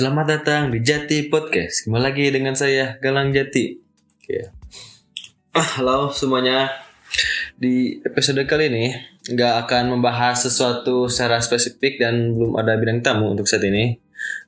Selamat 0.00 0.32
datang 0.32 0.72
di 0.72 0.80
Jati 0.80 1.28
Podcast. 1.28 1.84
Kembali 1.84 2.00
lagi 2.00 2.24
dengan 2.32 2.56
saya 2.56 2.96
Galang 3.04 3.36
Jati. 3.36 3.76
Oke. 4.16 4.48
Ah, 5.52 5.76
halo 5.76 6.08
semuanya. 6.08 6.72
Di 7.60 8.00
episode 8.00 8.40
kali 8.48 8.72
ini 8.72 8.96
nggak 9.28 9.68
akan 9.68 9.92
membahas 9.92 10.48
sesuatu 10.48 11.04
secara 11.04 11.44
spesifik 11.44 12.00
dan 12.00 12.32
belum 12.32 12.56
ada 12.56 12.80
bidang 12.80 13.04
tamu 13.04 13.28
untuk 13.28 13.44
saat 13.44 13.60
ini. 13.60 14.00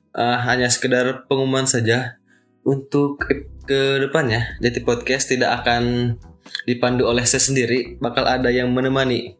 Ah, 0.09 0.41
hanya 0.49 0.73
sekedar 0.73 1.29
pengumuman 1.29 1.69
saja 1.69 2.17
untuk 2.65 3.21
ke 3.69 4.01
depannya 4.01 4.57
Jati 4.57 4.81
Podcast 4.81 5.29
tidak 5.29 5.61
akan 5.61 6.17
dipandu 6.65 7.05
oleh 7.05 7.29
saya 7.29 7.45
sendiri, 7.45 8.01
bakal 8.01 8.25
ada 8.25 8.49
yang 8.49 8.73
menemani. 8.73 9.37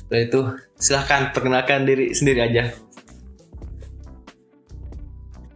Setelah 0.00 0.22
itu 0.24 0.40
silahkan 0.80 1.28
perkenalkan 1.36 1.84
diri 1.84 2.16
sendiri 2.16 2.40
aja. 2.40 2.72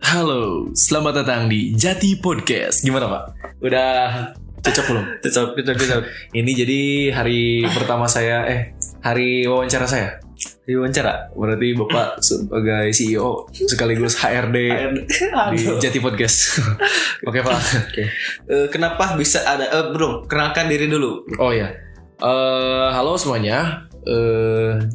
Halo, 0.06 0.70
selamat 0.70 1.27
datang 1.27 1.51
di 1.51 1.74
Jati 1.74 2.15
Podcast. 2.23 2.87
Gimana 2.87 3.10
Pak? 3.10 3.23
Udah 3.59 4.30
cocok 4.62 4.84
belum? 4.87 5.05
Cocok, 5.27 5.46
cocok, 5.59 5.74
cocok. 5.82 6.02
Ini 6.30 6.51
jadi 6.55 6.80
hari 7.10 7.66
pertama 7.66 8.06
saya, 8.06 8.46
eh 8.46 8.79
hari 9.02 9.51
wawancara 9.51 9.82
saya. 9.91 10.23
Di 10.62 10.79
wawancara. 10.79 11.34
Berarti 11.34 11.74
Bapak 11.74 12.23
sebagai 12.23 12.95
CEO 12.95 13.51
sekaligus 13.51 14.15
HRD 14.23 14.56
di 15.59 15.59
Jati 15.74 15.98
Podcast. 15.98 16.62
Oke 17.27 17.43
Pak. 17.43 17.59
Eh, 18.46 18.70
kenapa 18.70 19.18
bisa 19.18 19.43
ada? 19.43 19.66
Eh, 19.66 19.87
belum. 19.91 20.30
Kenalkan 20.30 20.70
diri 20.70 20.87
dulu. 20.87 21.27
Oh 21.43 21.51
ya, 21.51 21.74
Eh, 22.23 22.88
halo 22.95 23.18
semuanya. 23.18 23.91
Eh, 24.07 24.87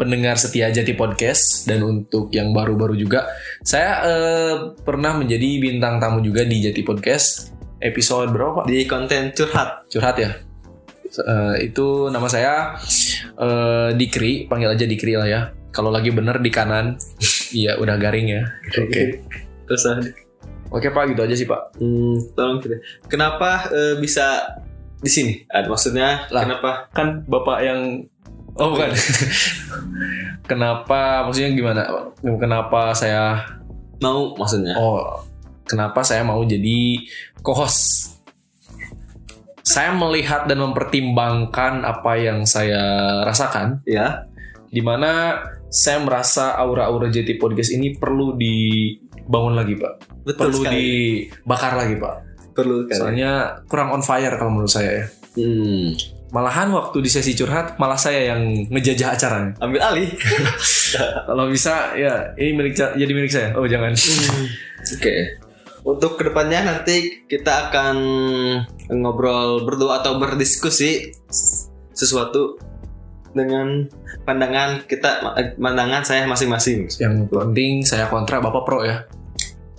pendengar 0.00 0.40
setia 0.40 0.72
Jati 0.72 0.96
Podcast 0.96 1.68
dan 1.68 1.84
untuk 1.84 2.32
yang 2.32 2.56
baru-baru 2.56 2.96
juga, 2.96 3.28
saya 3.60 4.00
eh, 4.08 4.54
pernah 4.80 5.12
menjadi 5.20 5.60
bintang 5.60 6.00
tamu 6.00 6.24
juga 6.24 6.48
di 6.48 6.64
Jati 6.64 6.80
Podcast 6.80 7.52
episode 7.84 8.32
berapa? 8.32 8.64
Di 8.64 8.88
konten 8.88 9.36
curhat. 9.36 9.84
curhat 9.92 10.16
ya 10.16 10.32
Eh, 11.10 11.74
itu 11.74 12.06
nama 12.06 12.30
saya 12.30 12.78
eh 13.34 13.90
Dikri 13.98 14.46
panggil 14.46 14.70
aja 14.70 14.86
Dikri 14.86 15.18
lah 15.18 15.26
ya 15.26 15.40
kalau 15.74 15.90
lagi 15.90 16.14
bener 16.14 16.38
di 16.38 16.54
kanan 16.54 16.94
iya 17.58 17.74
udah 17.82 17.98
garing 17.98 18.30
ya 18.30 18.46
oke 18.78 19.02
Terus 19.66 19.82
ah, 19.90 19.98
oke 20.70 20.86
pak 20.86 21.04
gitu 21.10 21.26
aja 21.26 21.34
sih 21.34 21.50
pak 21.50 21.74
hmm, 21.82 22.38
tolong 22.38 22.62
kita. 22.62 22.78
Kenapa 23.10 23.66
eh, 23.74 23.98
bisa 23.98 24.54
di 25.02 25.10
sini? 25.10 25.32
Ah, 25.50 25.66
maksudnya 25.66 26.30
Lah. 26.30 26.46
kenapa? 26.46 26.70
kan 26.94 27.26
bapak 27.26 27.58
yang 27.58 28.06
oh 28.60 28.68
bukan 28.70 28.90
kenapa 30.50 31.24
maksudnya 31.24 31.50
gimana 31.52 31.82
kenapa 32.36 32.92
saya 32.92 33.44
Mau 33.98 34.32
maksudnya? 34.34 34.76
oh 34.76 35.20
kenapa 35.62 36.00
saya 36.00 36.20
mau 36.20 36.40
jadi 36.42 37.00
co-host 37.38 38.16
saya 39.62 39.92
melihat 39.92 40.44
dan 40.44 40.58
mempertimbangkan 40.58 41.84
apa 41.84 42.12
yang 42.16 42.42
saya 42.42 42.80
rasakan 43.22 43.84
Ya. 43.84 44.26
di 44.66 44.80
mana 44.80 45.38
saya 45.68 46.00
merasa 46.00 46.52
aura-aura 46.52 47.06
JT 47.06 47.38
Podcast 47.38 47.70
ini 47.70 47.94
perlu 47.94 48.34
dibangun 48.34 49.54
lagi 49.54 49.74
pak 49.74 49.94
Betul 50.22 50.40
perlu 50.42 50.58
sekali. 50.60 50.74
dibakar 50.74 51.72
lagi 51.76 51.94
pak 51.96 52.14
Perlu 52.50 52.76
kan. 52.84 52.96
soalnya 52.98 53.30
kurang 53.64 53.94
on 53.94 54.02
fire 54.02 54.34
kalau 54.34 54.52
menurut 54.52 54.68
saya 54.68 54.90
ya 54.92 55.06
Hmm. 55.30 55.94
Malahan 56.30 56.70
waktu 56.70 57.02
di 57.02 57.10
sesi 57.10 57.34
curhat 57.34 57.74
malah 57.76 57.98
saya 57.98 58.34
yang 58.34 58.66
ngejajah 58.70 59.14
acaranya 59.14 59.52
Ambil 59.58 59.82
alih. 59.82 60.08
kalau 61.28 61.50
bisa 61.50 61.94
ya 61.94 62.34
ini 62.38 62.54
milik 62.54 62.74
jadi 62.78 63.12
milik 63.12 63.30
saya 63.30 63.48
oh 63.54 63.66
jangan 63.66 63.94
Oke. 64.96 65.14
Untuk 65.80 66.20
ke 66.20 66.28
depannya 66.28 66.60
nanti 66.64 67.24
kita 67.24 67.68
akan 67.72 67.96
ngobrol 68.92 69.64
berdua 69.64 70.04
atau 70.04 70.20
berdiskusi 70.20 71.08
sesuatu 71.90 72.60
dengan 73.32 73.88
pandangan 74.22 74.84
kita, 74.84 75.24
pandangan 75.56 76.02
saya 76.04 76.28
masing-masing. 76.28 76.84
yang 77.00 77.24
penting 77.30 77.80
saya 77.80 78.10
kontra 78.12 78.42
bapak 78.44 78.62
pro 78.66 78.84
ya 78.84 79.08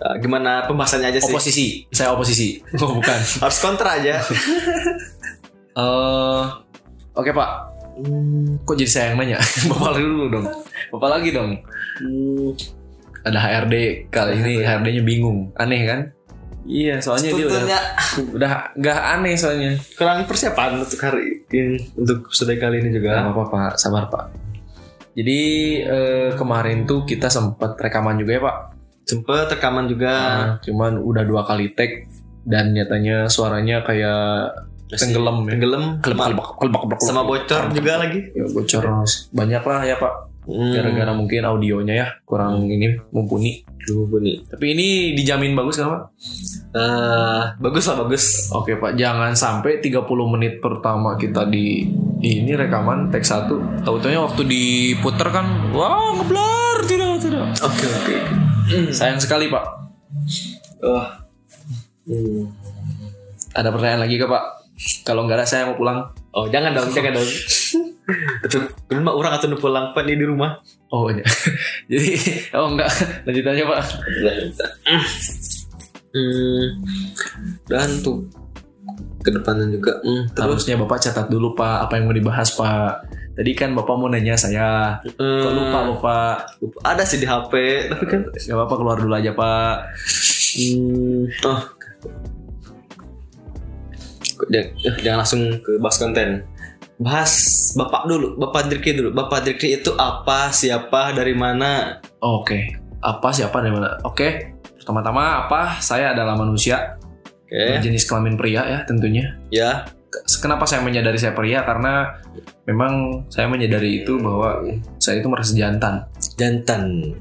Eh, 0.01 0.15
gimana 0.17 0.65
pembahasannya 0.65 1.13
aja 1.13 1.21
sih? 1.21 1.29
oposisi 1.29 1.67
saya 1.93 2.09
oposisi 2.17 2.57
oh 2.81 2.97
bukan 2.97 3.21
Harus 3.37 3.57
kontra 3.61 4.01
aja. 4.01 4.17
eh 5.77 6.43
oke 7.15 7.31
pak. 7.31 7.49
Kok 8.65 8.75
jadi 8.79 8.89
saya 8.89 9.05
yang 9.13 9.19
nanya? 9.19 9.37
Bapak 9.69 9.89
lagi 9.93 10.05
dulu 10.07 10.25
dong. 10.31 10.45
Bapak 10.95 11.09
lagi 11.19 11.29
dong. 11.35 11.51
Hmm, 12.01 12.49
ada 13.21 13.39
HRD 13.39 13.75
kali 14.09 14.33
ini 14.41 14.53
HRD-nya 14.65 15.03
bingung. 15.05 15.53
Aneh 15.59 15.81
kan? 15.85 16.01
Iya 16.61 17.01
soalnya 17.01 17.33
dia 17.33 17.45
udah 17.49 17.63
udah 18.37 18.51
nggak 18.77 18.99
aneh 19.17 19.33
soalnya. 19.35 19.71
Kurang 19.97 20.29
persiapan 20.29 20.81
untuk 20.81 21.01
hari 21.01 21.45
ini 21.49 21.77
untuk 21.97 22.29
episode 22.29 22.53
kali 22.57 22.85
ini 22.85 22.89
Gak 22.93 22.95
juga. 23.01 23.11
apa-apa 23.27 23.43
pak. 23.49 23.71
Sabar 23.81 24.07
pak. 24.09 24.25
Jadi 25.11 25.41
eh, 25.83 26.31
kemarin 26.37 26.87
tuh 26.87 27.03
kita 27.03 27.27
sempat 27.27 27.75
rekaman 27.75 28.15
juga 28.21 28.31
ya 28.31 28.41
pak? 28.41 28.57
Sempet 29.03 29.47
rekaman 29.57 29.85
juga. 29.89 30.13
Nah, 30.13 30.49
cuman 30.63 31.01
udah 31.01 31.23
dua 31.27 31.43
kali 31.43 31.73
take 31.75 32.07
dan 32.47 32.73
nyatanya 32.73 33.27
suaranya 33.29 33.83
kayak 33.85 34.70
tenggelam 34.93 35.37
ya 35.41 35.53
Tenggelam. 35.53 35.83
kelebak 35.99 36.25
kelebak 36.27 36.47
kelebak 36.57 36.81
kelebak 36.81 36.99
Sama 37.01 37.21
bocor 37.21 37.61
juga 37.71 37.93
lagi. 37.97 38.19
ya, 38.29 38.45
bocor 38.47 38.83
banyak 39.29 39.61
lah 39.61 39.81
ya 39.83 39.95
pak 39.95 40.13
Hmm. 40.41 40.73
gara-gara 40.73 41.13
mungkin 41.13 41.45
audionya 41.45 41.93
ya 41.95 42.07
kurang 42.25 42.65
ini 42.65 42.97
mumpuni 43.09 43.61
Duh, 43.79 44.09
bunyi. 44.09 44.41
tapi 44.43 44.73
ini 44.73 44.87
dijamin 45.13 45.53
bagus 45.53 45.77
kan 45.77 45.87
pak 45.87 46.01
Eh, 46.71 47.41
bagus 47.59 47.83
lah 47.83 47.99
bagus. 47.99 48.47
Oke 48.49 48.79
Pak, 48.79 48.95
jangan 48.95 49.35
sampai 49.35 49.83
30 49.83 50.07
menit 50.25 50.57
pertama 50.57 51.13
kita 51.13 51.43
di 51.43 51.83
ini 52.17 52.47
rekaman 52.49 53.11
tag 53.11 53.21
1 53.21 53.83
Tahu-taunya 53.83 54.23
waktu 54.23 54.41
diputer 54.45 55.27
kan, 55.29 55.45
wah 55.69 56.15
ngeblur, 56.15 56.77
tidak, 56.87 57.19
tidak 57.19 57.43
Oke 57.59 57.85
oke. 57.91 58.15
Sayang 58.89 59.19
sekali 59.19 59.45
Pak 59.45 59.65
Wah. 60.81 61.19
Hmm. 62.03 62.47
Ada 63.51 63.67
pertanyaan 63.67 64.01
lagi 64.01 64.15
kah 64.15 64.31
Pak? 64.31 64.43
Kalau 65.05 65.25
nggak 65.25 65.37
ada 65.41 65.47
saya 65.47 65.69
mau 65.69 65.77
pulang 65.77 66.09
Oh 66.31 66.47
jangan 66.47 66.71
dong, 66.71 66.89
jangan 66.95 67.19
dong. 67.19 67.27
Itu 68.45 68.57
rumah 68.91 69.13
orang 69.13 69.33
atau 69.37 69.47
pulang 69.55 69.91
pak 69.91 70.03
di 70.07 70.25
rumah. 70.25 70.59
Oh 70.91 71.07
iya 71.07 71.23
Jadi, 71.91 72.11
oh 72.55 72.71
enggak, 72.75 72.91
lanjut 73.23 73.45
aja 73.47 73.63
Pak 73.63 73.81
Hmm. 76.11 76.75
Dan 77.71 78.03
tuh 78.03 78.27
ke 79.23 79.31
depannya 79.31 79.71
juga. 79.71 79.95
Hmm, 80.03 80.27
terus 80.35 80.67
Harusnya 80.67 80.75
Bapak 80.75 80.99
catat 80.99 81.31
dulu 81.31 81.55
Pak, 81.55 81.87
apa 81.87 81.95
yang 81.95 82.11
mau 82.11 82.15
dibahas 82.15 82.51
Pak 82.51 83.07
Tadi 83.31 83.51
kan 83.55 83.71
Bapak 83.71 83.95
mau 83.95 84.11
nanya 84.11 84.35
saya 84.35 84.99
Kok 85.07 85.51
lupa 85.55 85.87
Bapak? 85.87 85.87
lupa. 85.87 86.17
Ada 86.83 87.07
sih 87.07 87.23
di 87.23 87.27
HP, 87.29 87.53
tapi 87.87 88.05
kan. 88.11 88.27
Gak 88.27 88.51
apa-apa 88.51 88.75
keluar 88.75 88.97
dulu 88.99 89.15
aja 89.15 89.31
Pak 89.31 89.75
Hmm. 90.51 91.31
Oh. 91.47 91.61
Jangan, 94.49 95.21
langsung 95.21 95.41
ke 95.61 95.77
bahas 95.77 95.97
konten. 96.01 96.47
Bahas 97.01 97.31
bapak 97.73 98.05
dulu, 98.05 98.37
bapak 98.37 98.69
Dirki 98.69 98.93
dulu. 98.93 99.09
Bapak 99.13 99.45
Dirki 99.45 99.77
itu 99.77 99.93
apa, 99.97 100.53
siapa, 100.53 101.13
dari 101.13 101.33
mana? 101.33 102.01
Oke, 102.21 102.77
apa 103.01 103.33
siapa 103.33 103.61
dari 103.61 103.73
mana? 103.73 103.97
Oke, 104.05 104.57
pertama-tama 104.77 105.45
apa? 105.45 105.81
Saya 105.81 106.13
adalah 106.13 106.37
manusia 106.37 106.97
Oke. 107.49 107.81
jenis 107.81 108.05
kelamin 108.05 108.37
pria 108.37 108.63
ya 108.63 108.79
tentunya. 108.85 109.37
Ya. 109.49 109.85
Kenapa 110.43 110.67
saya 110.67 110.83
menyadari 110.83 111.15
saya 111.15 111.31
pria? 111.31 111.63
Karena 111.63 112.19
memang 112.67 113.23
saya 113.31 113.47
menyadari 113.47 114.03
itu 114.03 114.19
bahwa 114.19 114.59
saya 114.99 115.23
itu 115.23 115.27
merasa 115.31 115.55
jantan. 115.55 116.03
Jantan. 116.35 117.15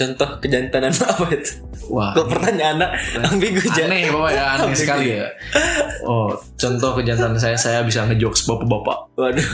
Contoh 0.00 0.40
kejantanan 0.40 0.96
apa 1.12 1.28
itu? 1.28 1.60
Wah, 1.92 2.16
Kok 2.16 2.32
pertanyaan 2.32 2.80
anak 2.80 2.90
ambigu 3.28 3.60
aja. 3.60 3.84
aneh 3.84 4.08
bapak 4.08 4.30
ya, 4.32 4.44
aneh 4.56 4.72
sekali 4.72 5.06
ya. 5.12 5.28
Oh, 6.00 6.32
contoh 6.56 6.96
kejantanan 6.96 7.36
saya, 7.36 7.60
saya 7.60 7.84
bisa 7.84 8.08
ngejokes 8.08 8.48
bapak-bapak. 8.48 9.12
Waduh. 9.20 9.48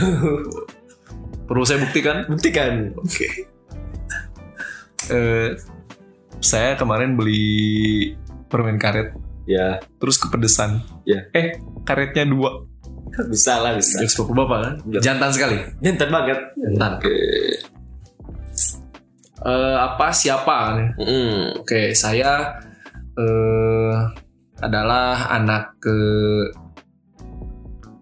Perlu 1.43 1.63
saya 1.67 1.83
buktikan? 1.83 2.23
Buktikan. 2.25 2.95
Eh, 5.07 5.49
saya 6.39 6.75
kemarin 6.75 7.15
beli 7.15 8.15
permen 8.47 8.77
karet, 8.77 9.11
Ya, 9.43 9.79
terus 9.97 10.15
kepedesan. 10.15 10.83
Ya. 11.03 11.27
Eh, 11.31 11.59
karetnya 11.83 12.23
dua. 12.23 12.67
bisa 13.31 13.57
lah 13.57 13.73
bisa. 13.73 13.97
Jokes 13.97 14.19
bapak-bapak 14.19 14.57
kan? 14.59 14.73
Jantan 14.99 15.31
sekali. 15.31 15.57
Jantan 15.79 16.07
banget. 16.07 16.39
Jantan. 16.53 16.91
Oke. 16.99 17.15
Eh, 19.45 19.77
apa 19.77 20.09
siapa? 20.09 20.81
Mm. 20.97 21.61
Oke, 21.61 21.93
saya 21.93 22.57
eh 23.17 23.93
adalah 24.57 25.29
anak 25.29 25.77
ke 25.77 25.97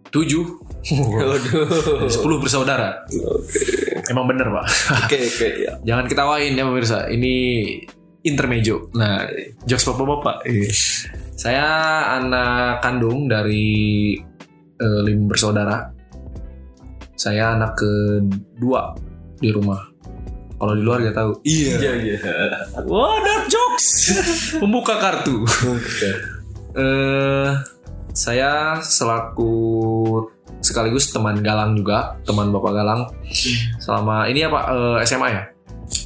tujuh 0.07 0.63
sepuluh 2.13 2.39
bersaudara. 2.39 3.03
Oke. 3.11 3.59
Emang 4.07 4.29
bener 4.29 4.47
pak. 4.47 4.65
Oke 5.07 5.17
oke 5.27 5.47
ya. 5.59 5.73
Jangan 5.83 6.05
ketawain 6.07 6.55
ya 6.55 6.63
pemirsa. 6.63 7.11
Ini 7.11 7.33
intermejo. 8.23 8.87
Nah, 8.95 9.27
jokes 9.67 9.83
bapak-bapak. 9.91 10.47
Iya. 10.47 10.71
Saya 11.35 11.67
anak 12.15 12.79
kandung 12.79 13.27
dari 13.27 14.15
eh, 14.79 15.01
lima 15.03 15.35
bersaudara. 15.35 15.91
Saya 17.15 17.59
anak 17.59 17.75
kedua 17.75 18.95
di 19.39 19.51
rumah. 19.51 19.94
Kalau 20.55 20.73
di 20.73 20.83
luar 20.83 21.03
gak 21.03 21.17
tahu. 21.17 21.31
Iya 21.43 21.91
iya. 21.99 22.17
Wah, 22.87 23.19
dark 23.19 23.45
jokes. 23.51 23.87
Membuka 24.63 24.95
kartu. 24.97 25.43
Eh, 26.75 27.49
saya 28.15 28.79
selaku 28.79 29.51
sekaligus 30.63 31.11
teman 31.11 31.43
Galang 31.43 31.75
juga, 31.75 32.15
teman 32.23 32.51
Bapak 32.55 32.71
Galang. 32.71 33.01
Selama 33.83 34.27
ini 34.31 34.47
apa 34.47 34.59
eh, 34.99 35.07
SMA 35.07 35.27
ya? 35.31 35.43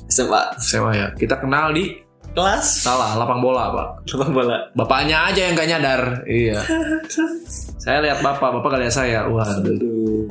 SMA 0.10 0.42
SMA 0.58 0.92
ya. 0.98 1.08
Kita 1.14 1.38
kenal 1.38 1.74
di 1.74 1.94
kelas 2.34 2.86
salah 2.86 3.18
lapang 3.18 3.42
bola, 3.42 3.74
Pak. 3.74 3.88
sepak 4.10 4.30
bola. 4.30 4.70
Bapaknya 4.78 5.30
aja 5.30 5.42
yang 5.50 5.54
gak 5.58 5.70
nyadar. 5.70 6.02
Iya. 6.26 6.60
saya 7.82 8.02
lihat 8.02 8.22
Bapak, 8.26 8.50
Bapak 8.58 8.78
gak 8.78 8.82
lihat 8.82 8.96
saya. 8.98 9.26
Wah, 9.30 9.46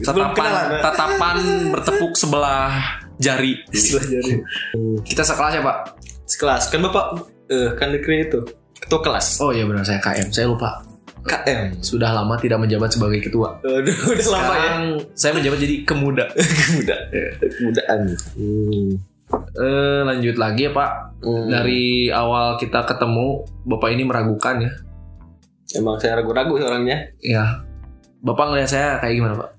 tatapan 0.02 0.50
tatapan 0.82 1.36
bertepuk 1.70 2.14
sebelah 2.18 3.07
jari. 3.18 3.52
Sebelah 3.70 4.06
jari. 4.08 4.32
Kita 5.04 5.22
sekelas 5.22 5.52
ya, 5.58 5.62
Pak? 5.62 5.76
Sekelas 6.28 6.62
kan 6.68 6.80
bapak 6.84 7.06
eh 7.48 7.72
kan 7.80 7.88
negeri 7.88 8.28
itu 8.28 8.44
ketua 8.76 9.00
kelas 9.00 9.40
Oh 9.40 9.50
iya 9.50 9.64
benar 9.64 9.82
saya 9.82 9.98
KM. 9.98 10.28
Saya 10.28 10.52
lupa. 10.52 10.84
KM. 11.24 11.80
Sudah 11.80 12.12
lama 12.14 12.36
tidak 12.40 12.60
menjabat 12.60 12.92
sebagai 12.94 13.20
ketua. 13.24 13.58
Aduh 13.64 13.96
udah 14.12 14.26
lama 14.32 14.52
ya. 14.54 14.60
Sekarang 14.60 14.84
saya 15.16 15.32
menjabat 15.36 15.58
jadi 15.60 15.76
kemuda. 15.84 16.24
Muda. 16.76 16.96
Kemudaan. 17.40 18.00
Hmm. 18.36 18.88
Eh, 19.58 20.00
lanjut 20.08 20.36
lagi 20.40 20.68
ya 20.68 20.72
Pak. 20.72 20.90
Hmm. 21.20 21.48
Dari 21.52 22.08
awal 22.08 22.56
kita 22.56 22.86
ketemu, 22.88 23.44
Bapak 23.68 23.88
ini 23.92 24.02
meragukan 24.08 24.56
ya. 24.64 24.72
Emang 25.76 26.00
saya 26.00 26.16
ragu-ragu 26.16 26.56
orangnya. 26.56 27.12
Ya. 27.20 27.60
Bapak 28.24 28.52
ngeliat 28.52 28.70
saya 28.72 28.96
kayak 29.04 29.14
gimana 29.20 29.34
Pak? 29.36 29.57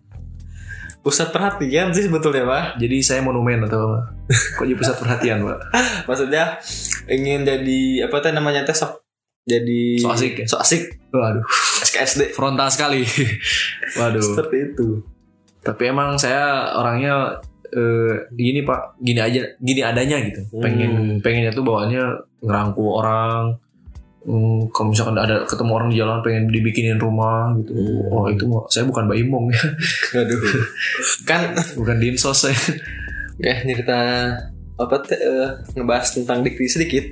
Pusat 0.99 1.31
perhatian 1.31 1.95
sih 1.95 2.11
sebetulnya 2.11 2.43
pak. 2.43 2.63
Jadi 2.75 2.97
saya 2.99 3.23
monumen 3.23 3.63
atau? 3.63 4.03
Kok 4.29 4.67
jadi 4.67 4.75
pusat 4.75 4.95
perhatian 4.99 5.47
Pak? 5.47 5.59
Maksudnya 6.11 6.59
ingin 7.07 7.47
jadi 7.47 8.05
apa 8.05 8.19
teh 8.19 8.35
namanya 8.35 8.67
teh 8.67 8.75
sok 8.75 8.99
jadi 9.49 9.81
So 9.97 10.13
asik 10.13 10.33
ya? 10.43 10.45
So 10.45 10.57
asik. 10.61 10.99
Waduh, 11.09 11.41
SKSD. 11.81 12.35
frontal 12.37 12.69
sekali. 12.69 13.01
Waduh. 13.99 14.21
Seperti 14.21 14.73
itu. 14.73 15.01
Tapi 15.65 15.89
emang 15.89 16.21
saya 16.21 16.69
orangnya 16.77 17.41
eh, 17.73 18.29
gini 18.37 18.61
Pak, 18.61 19.01
gini 19.01 19.19
aja, 19.19 19.41
gini 19.57 19.81
adanya 19.81 20.17
gitu. 20.21 20.41
Hmm. 20.53 20.61
Pengen 20.61 20.91
pengennya 21.25 21.51
tuh 21.51 21.65
bawaannya 21.65 22.03
ngerangkul 22.45 22.89
orang. 23.01 23.57
Hmm, 24.29 24.69
kalau 24.69 24.93
misalkan 24.93 25.17
ada 25.17 25.41
ketemu 25.49 25.71
orang 25.73 25.89
di 25.89 25.97
jalan 25.97 26.21
pengen 26.21 26.53
dibikinin 26.53 27.01
rumah 27.01 27.49
gitu. 27.57 27.73
Hmm. 27.73 28.13
Oh 28.13 28.25
itu 28.29 28.45
mah 28.45 28.69
saya 28.69 28.85
bukan 28.85 29.09
Mbak 29.09 29.17
Imong 29.25 29.45
ya, 29.49 29.63
Aduh. 30.21 30.37
kan 31.25 31.57
bukan 31.73 31.97
dinsos 31.97 32.45
saya. 32.45 32.53
kayak 33.41 33.65
cerita 33.65 33.99
apa 34.77 34.95
teh 35.01 35.17
eh, 35.17 35.49
ngebahas 35.73 36.13
tentang 36.13 36.45
Dikri 36.45 36.69
sedikit. 36.69 37.09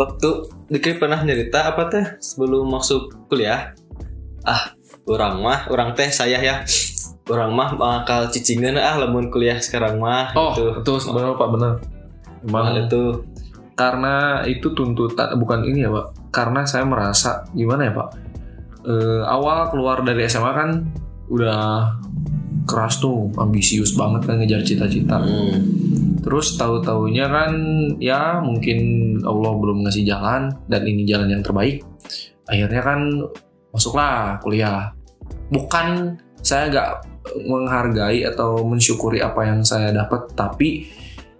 Waktu 0.00 0.28
Dikri 0.70 0.96
pernah 0.96 1.20
cerita 1.20 1.68
apa 1.68 1.92
teh 1.92 2.04
sebelum 2.24 2.72
masuk 2.72 3.28
kuliah. 3.28 3.76
Ah, 4.48 4.72
orang 5.04 5.44
mah, 5.44 5.68
orang 5.68 5.92
teh 5.92 6.08
saya 6.08 6.40
ya. 6.40 6.64
Orang 7.28 7.52
mah 7.52 7.76
bakal 7.76 8.32
cicingan 8.32 8.80
ah 8.80 8.96
lamun 8.96 9.28
kuliah 9.28 9.60
sekarang 9.60 10.00
mah 10.00 10.32
Oh, 10.32 10.56
gitu. 10.56 10.72
betul 10.80 10.96
benar 11.12 11.36
Pak 11.36 11.48
benar. 11.52 11.72
Emang 12.40 12.64
Nah, 12.64 12.80
itu 12.80 13.02
karena 13.78 14.42
itu 14.42 14.74
tuntutan 14.74 15.38
bukan 15.38 15.62
ini 15.62 15.86
ya 15.86 15.90
Pak. 15.94 16.34
Karena 16.34 16.66
saya 16.66 16.82
merasa 16.82 17.46
gimana 17.54 17.86
ya 17.86 17.92
Pak. 17.94 18.08
Eh, 18.90 19.22
awal 19.22 19.70
keluar 19.70 20.02
dari 20.02 20.26
SMA 20.26 20.50
kan 20.50 20.70
udah 21.30 21.94
keras 22.66 22.98
tuh, 22.98 23.30
ambisius 23.38 23.94
banget 23.94 24.26
kan 24.26 24.42
ngejar 24.42 24.66
cita-cita. 24.66 25.22
hmm. 25.22 25.58
Terus 26.26 26.58
tahu-taunya 26.58 27.30
kan 27.30 27.52
ya 28.02 28.42
mungkin 28.42 28.78
Allah 29.22 29.54
belum 29.54 29.86
ngasih 29.86 30.04
jalan 30.10 30.50
dan 30.66 30.82
ini 30.82 31.06
jalan 31.06 31.30
yang 31.30 31.46
terbaik. 31.46 31.86
Akhirnya 32.50 32.82
kan 32.82 33.00
masuklah 33.70 34.42
kuliah. 34.42 34.90
Bukan 35.54 36.18
saya 36.42 36.66
nggak 36.66 36.90
menghargai 37.46 38.26
atau 38.26 38.66
mensyukuri 38.66 39.22
apa 39.22 39.46
yang 39.46 39.62
saya 39.62 39.94
dapat, 39.94 40.34
tapi 40.34 40.90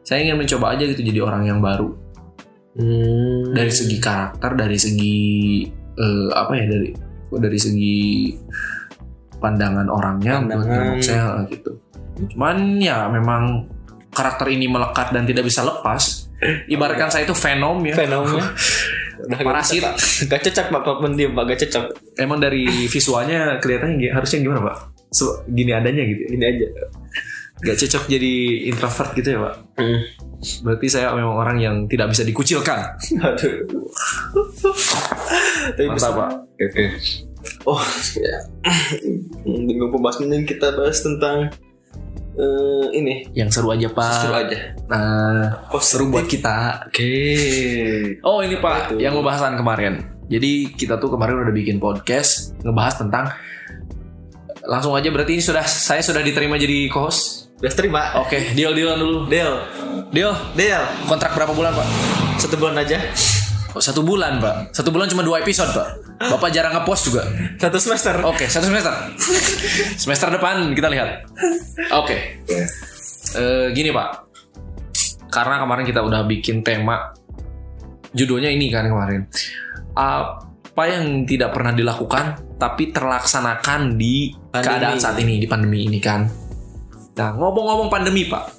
saya 0.07 0.23
ingin 0.23 0.39
mencoba 0.41 0.79
aja 0.79 0.87
gitu 0.89 1.03
jadi 1.05 1.21
orang 1.21 1.45
yang 1.45 1.61
baru 1.61 2.08
Hmm. 2.79 3.51
dari 3.59 3.75
segi 3.75 3.99
karakter, 3.99 4.55
dari 4.55 4.79
segi 4.79 5.17
eh, 5.99 6.29
apa 6.31 6.53
ya 6.55 6.65
dari 6.71 6.89
dari 7.29 7.59
segi 7.59 8.31
pandangan 9.43 9.91
orangnya 9.91 10.43
Pandangan. 10.47 11.03
saya 11.03 11.43
gitu. 11.51 11.75
Cuman 12.35 12.79
ya 12.79 13.11
memang 13.11 13.67
karakter 14.15 14.51
ini 14.51 14.71
melekat 14.71 15.11
dan 15.11 15.27
tidak 15.27 15.47
bisa 15.47 15.67
lepas. 15.67 16.31
Ibaratkan 16.71 17.11
saya 17.11 17.27
itu 17.27 17.35
venom 17.35 17.83
ya. 17.83 17.99
fenomena 17.99 18.47
Udah 19.27 19.39
Parasit. 19.43 19.83
gak 19.83 19.99
cocok, 19.99 19.99
Pak. 19.99 20.23
Gak 20.31 20.41
cocok 20.47 20.67
pak 21.35 21.45
gak 21.51 21.59
cocok 21.67 21.85
Emang 22.23 22.39
dari 22.39 22.87
visualnya 22.87 23.59
kelihatannya 23.59 24.15
harusnya 24.15 24.39
gimana 24.47 24.63
pak? 24.63 24.77
So, 25.11 25.43
gini 25.51 25.75
adanya 25.75 26.07
gitu. 26.07 26.23
ya? 26.23 26.29
ini 26.39 26.45
aja 26.47 26.67
Gak 27.59 27.77
cocok 27.77 28.05
jadi 28.07 28.35
introvert 28.67 29.11
gitu 29.13 29.29
ya 29.35 29.39
pak? 29.43 29.55
Hmm. 29.77 30.01
Berarti 30.63 30.87
saya 30.87 31.11
memang 31.13 31.35
orang 31.35 31.59
yang 31.59 31.77
tidak 31.85 32.15
bisa 32.15 32.23
dikucilkan. 32.23 32.95
aduh 33.19 33.55
tapi 35.69 35.89
bisa 35.91 36.09
pak. 36.11 36.31
oke 36.47 36.83
oh 37.67 37.83
ya 38.15 38.37
dengan 39.45 39.89
pembahasan 39.89 40.27
ini 40.27 40.43
kita 40.43 40.75
bahas 40.75 41.01
tentang 41.01 41.51
eh, 42.35 42.87
ini 42.93 43.27
Yang 43.33 43.59
seru 43.59 43.71
aja 43.71 43.89
pak. 43.89 44.13
seru 44.23 44.35
aja 44.35 44.59
Nah, 44.87 45.69
oh 45.69 45.83
seru 45.83 46.09
buat 46.09 46.27
kita. 46.27 46.87
oke 46.87 47.13
Oh 48.23 48.41
ini 48.41 48.57
pak, 48.57 48.95
Betul. 48.95 48.99
yang 49.03 49.15
pembahasan 49.15 49.55
kemarin. 49.55 49.95
Jadi 50.29 50.73
kita 50.73 50.97
tuh 50.97 51.09
kemarin 51.09 51.41
udah 51.41 51.53
bikin 51.53 51.81
podcast 51.81 52.53
ngebahas 52.61 53.01
tentang 53.01 53.25
langsung 54.63 54.93
aja 54.93 55.09
berarti 55.09 55.35
ini 55.35 55.43
sudah 55.43 55.65
saya 55.65 56.05
sudah 56.05 56.21
diterima 56.21 56.55
jadi 56.55 56.89
co-host. 56.89 57.48
Udah 57.59 57.73
terima 57.73 58.03
Oke, 58.17 58.55
deal 58.55 58.71
dealan 58.71 58.97
dulu. 58.97 59.19
deal 59.27 59.53
Deal. 60.09 60.33
deal 60.55 60.83
Kontrak 61.05 61.35
berapa 61.35 61.51
bulan 61.51 61.75
pak? 61.75 61.89
satu 62.39 62.55
bulan 62.55 62.79
aja 62.79 62.99
Oh, 63.69 63.85
satu 63.85 64.01
bulan 64.01 64.41
pak. 64.41 64.73
Satu 64.73 64.89
bulan 64.89 65.07
cuma 65.07 65.21
dua 65.21 65.39
episode 65.39 65.69
pak. 65.69 65.89
Bapak 66.19 66.49
jarang 66.49 66.73
ngepost 66.73 67.13
juga. 67.13 67.29
satu 67.61 67.77
semester 67.77 68.17
Oke, 68.25 68.49
satu 68.49 68.65
semester. 68.65 68.91
semester 70.03 70.33
depan 70.33 70.73
kita 70.73 70.89
lihat. 70.89 71.29
Oke. 71.93 72.41
Eh, 73.37 73.67
gini 73.71 73.93
pak. 73.93 74.25
Karena 75.29 75.61
kemarin 75.61 75.85
kita 75.85 76.01
udah 76.01 76.25
bikin 76.25 76.65
tema 76.65 77.13
judulnya 78.11 78.49
ini 78.49 78.73
kan 78.73 78.89
kemarin. 78.89 79.29
Apa 79.93 80.83
yang 80.89 81.05
tidak 81.23 81.53
pernah 81.53 81.71
dilakukan 81.71 82.57
tapi 82.57 82.89
terlaksanakan 82.89 83.95
di 83.95 84.33
Pandemi. 84.49 84.65
keadaan 84.65 84.97
saat 84.97 85.21
ini 85.21 85.37
di 85.37 85.47
pandemi 85.47 85.85
ini 85.85 86.01
kan. 86.01 86.25
Nah, 87.19 87.35
ngomong-ngomong 87.35 87.89
pandemi 87.89 88.25
pak. 88.25 88.55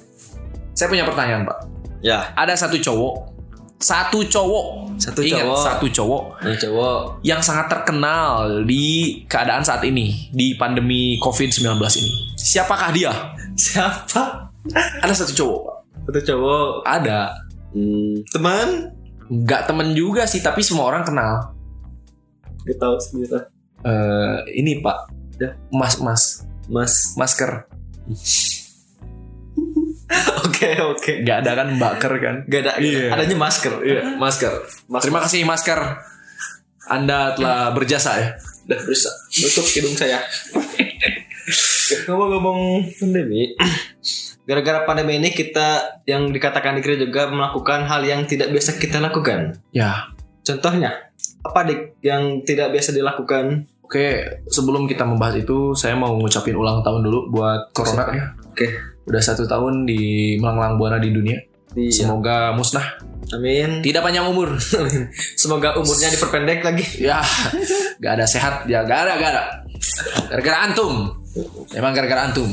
Saya 0.72 0.86
punya 0.86 1.02
pertanyaan 1.02 1.42
pak. 1.42 1.58
ya 2.00 2.32
Ada 2.32 2.56
satu 2.56 2.76
cowok, 2.76 3.14
satu 3.76 4.20
cowok, 4.22 4.66
Satu 4.96 5.20
ingat 5.20 5.44
cowok. 5.44 5.60
satu 5.60 5.86
cowok 5.90 6.22
ini 6.42 6.56
cowok 6.58 6.98
yang 7.22 7.40
sangat 7.40 7.68
terkenal 7.68 8.64
di 8.64 8.84
keadaan 9.24 9.60
saat 9.60 9.80
ini 9.82 10.28
di 10.30 10.52
pandemi 10.54 11.16
COVID-19 11.18 11.64
ini. 11.98 12.12
Siapakah 12.34 12.90
dia? 12.90 13.12
siapa 13.54 14.48
Ada 15.00 15.12
satu 15.14 15.32
cowok, 15.34 15.58
Pak. 15.60 15.76
satu 16.02 16.20
cowok 16.26 16.64
Ada. 16.84 17.20
hmm, 17.72 18.28
teman 18.28 18.68
Nggak 19.30 19.62
temen 19.64 19.94
juga 19.94 20.26
sih, 20.26 20.42
tapi 20.42 20.58
semua 20.58 20.84
orang 20.84 21.06
kenal. 21.06 21.54
Gak 22.60 22.76
tahu 22.76 22.98
sebenarnya 22.98 23.46
Eh, 23.80 24.36
ini 24.54 24.82
Pak, 24.82 25.08
Ya. 25.38 25.56
Mas 25.70 25.96
Mas 25.96 26.44
mas 26.66 27.14
masker. 27.14 27.69
oke 30.44 30.68
oke 30.90 31.12
Nggak 31.22 31.36
ada 31.46 31.50
kan 31.54 31.68
baker 31.78 32.12
kan? 32.18 32.36
Gak 32.46 32.60
ada, 32.66 32.72
Iya. 32.82 33.14
adanya 33.14 33.36
masker. 33.38 33.72
Iya, 33.82 34.00
masker. 34.18 34.52
Mas- 34.86 35.02
Terima 35.06 35.20
kasih 35.22 35.44
masker. 35.44 35.78
Anda 36.90 37.38
telah 37.38 37.70
berjasa 37.70 38.10
ya. 38.18 38.28
Udah 38.66 38.78
bisa 38.82 39.10
tutup 39.30 39.66
hidung 39.70 39.94
saya. 39.94 40.18
Ngomong-ngomong 42.06 42.90
pandemi, 42.94 43.54
gara-gara 44.42 44.82
pandemi 44.82 45.18
ini 45.18 45.30
kita 45.30 45.98
yang 46.06 46.30
dikatakan 46.30 46.78
dikira 46.78 46.96
juga 46.96 47.26
melakukan 47.26 47.86
hal 47.86 48.02
yang 48.02 48.26
tidak 48.26 48.50
biasa 48.50 48.78
kita 48.78 48.98
lakukan. 48.98 49.58
Ya, 49.70 50.10
Contohnya, 50.40 51.12
apa 51.42 51.62
dik 51.62 52.00
yang 52.00 52.42
tidak 52.42 52.72
biasa 52.72 52.90
dilakukan? 52.90 53.68
Oke, 53.90 54.22
sebelum 54.46 54.86
kita 54.86 55.02
membahas 55.02 55.42
itu, 55.42 55.74
saya 55.74 55.98
mau 55.98 56.14
ngucapin 56.14 56.54
ulang 56.54 56.78
tahun 56.78 57.02
dulu 57.10 57.34
buat 57.34 57.74
Corona 57.74 58.06
ya. 58.14 58.30
Oke. 58.46 58.70
Udah 59.02 59.18
satu 59.18 59.50
tahun 59.50 59.82
di 59.82 60.38
melanglang 60.38 60.78
buana 60.78 61.02
di 61.02 61.10
dunia. 61.10 61.34
Iya. 61.74 62.06
Semoga 62.06 62.54
musnah. 62.54 62.86
Amin. 63.34 63.82
Tidak 63.82 63.98
panjang 63.98 64.30
umur. 64.30 64.54
Semoga 65.42 65.74
umurnya 65.74 66.06
diperpendek 66.06 66.62
lagi. 66.62 66.86
ya, 67.02 67.18
gak 67.98 68.14
ada 68.14 68.30
sehat 68.30 68.62
ya, 68.70 68.86
gak 68.86 69.10
ada, 69.10 69.12
gak 69.18 69.30
ada. 69.34 69.42
Gara-gara 70.30 70.70
antum. 70.70 71.10
Emang 71.74 71.90
gara-gara 71.90 72.30
antum. 72.30 72.46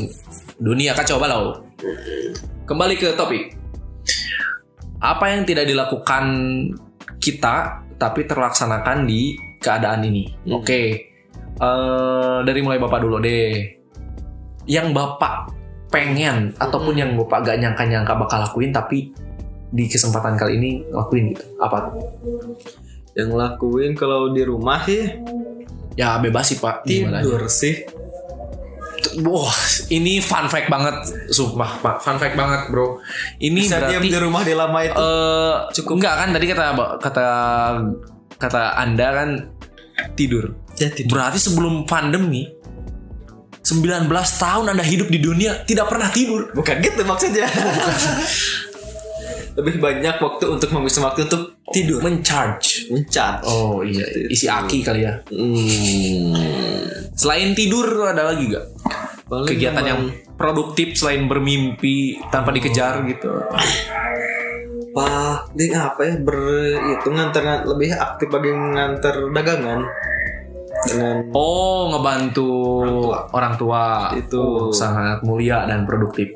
Dunia 0.58 0.98
kacau 0.98 1.22
balau. 1.22 1.54
Kembali 2.66 2.98
ke 2.98 3.14
topik. 3.14 3.54
Apa 5.06 5.38
yang 5.38 5.46
tidak 5.46 5.70
dilakukan 5.70 6.26
kita 7.22 7.86
tapi 8.02 8.26
terlaksanakan 8.26 9.06
di 9.06 9.38
keadaan 9.62 10.02
ini? 10.02 10.34
Hmm. 10.50 10.66
Oke. 10.66 11.14
Eh, 11.58 12.38
dari 12.46 12.60
mulai 12.62 12.78
Bapak 12.78 13.02
dulu 13.02 13.18
deh. 13.18 13.66
Yang 14.70 14.94
Bapak 14.94 15.50
pengen 15.90 16.54
ataupun 16.56 16.94
Hmm. 16.94 17.02
yang 17.02 17.12
Bapak 17.18 17.40
gak 17.44 17.58
nyangka-nyangka 17.58 18.14
bakal 18.14 18.44
lakuin 18.44 18.70
tapi 18.70 19.10
di 19.68 19.86
kesempatan 19.88 20.38
kali 20.38 20.56
ini 20.56 20.72
lakuin 20.88 21.34
gitu. 21.34 21.44
Apa? 21.58 21.90
Yang 23.16 23.30
lakuin 23.34 23.92
kalau 23.98 24.30
di 24.30 24.44
rumah 24.44 24.86
sih 24.86 25.18
Ya 25.98 26.22
bebas 26.22 26.46
sih 26.46 26.62
Pak. 26.62 26.86
Tidur 26.86 27.50
sih. 27.50 27.82
Wah, 29.18 29.50
ini 29.90 30.22
fun 30.22 30.46
fact 30.46 30.70
banget, 30.70 30.94
sumpah 31.34 31.82
Pak, 31.82 32.06
fun 32.06 32.22
fact 32.22 32.38
banget 32.38 32.70
bro. 32.70 33.02
Ini 33.42 33.66
Bisa 33.66 33.82
diam 33.82 33.98
berarti 33.98 34.14
di 34.14 34.20
rumah 34.22 34.42
di 34.46 34.54
lama 34.54 34.78
itu. 34.86 34.94
eh 34.94 35.56
cukup 35.74 35.94
enggak 35.98 36.16
kan 36.16 36.30
tadi 36.30 36.46
kata 36.46 36.66
kata 37.02 37.28
kata 38.38 38.62
anda 38.78 39.08
kan 39.10 39.30
tidur. 40.14 40.54
Ya. 40.78 40.90
Berarti 41.06 41.40
sebelum 41.42 41.86
pandemi 41.86 42.58
19 43.68 44.08
tahun 44.40 44.72
anda 44.72 44.86
hidup 44.86 45.12
di 45.12 45.20
dunia 45.20 45.68
tidak 45.68 45.92
pernah 45.92 46.08
tidur. 46.08 46.56
Bukan 46.56 46.76
gitu 46.80 47.04
maksudnya. 47.04 47.48
Lebih 49.58 49.82
banyak 49.82 50.22
waktu 50.22 50.46
untuk 50.54 50.70
menghabiskan 50.70 51.04
waktu 51.10 51.26
untuk 51.28 51.58
tidur. 51.74 52.00
Mencharge. 52.00 52.88
Mencat. 52.94 53.42
Oh 53.44 53.82
iya, 53.82 54.06
isi 54.30 54.46
aki 54.46 54.86
kali 54.86 55.04
ya. 55.04 55.20
Hmm. 55.34 56.38
Selain 57.18 57.58
tidur 57.58 58.06
ada 58.06 58.30
lagi 58.30 58.54
gak 58.54 58.66
Paling 59.28 59.50
kegiatan 59.50 59.84
yang 59.84 60.02
emang 60.06 60.38
produktif 60.38 60.94
selain 60.96 61.26
bermimpi 61.26 62.22
tanpa 62.30 62.54
dikejar 62.54 63.02
gitu? 63.10 63.28
paling 64.98 65.74
apa 65.78 66.02
ya 66.10 66.14
ber 66.18 66.38
itu 66.98 67.08
nganter 67.14 67.70
lebih 67.70 67.94
aktif 67.94 68.34
bagi 68.34 68.50
nganter 68.50 69.30
dagangan 69.30 69.86
dengan 70.88 71.16
Oh, 71.36 71.92
ngebantu 71.92 72.52
orang 73.36 73.54
tua. 73.60 74.12
Itu. 74.16 74.72
Oh, 74.72 74.74
sangat 74.74 75.22
mulia 75.28 75.68
dan 75.68 75.84
produktif. 75.84 76.32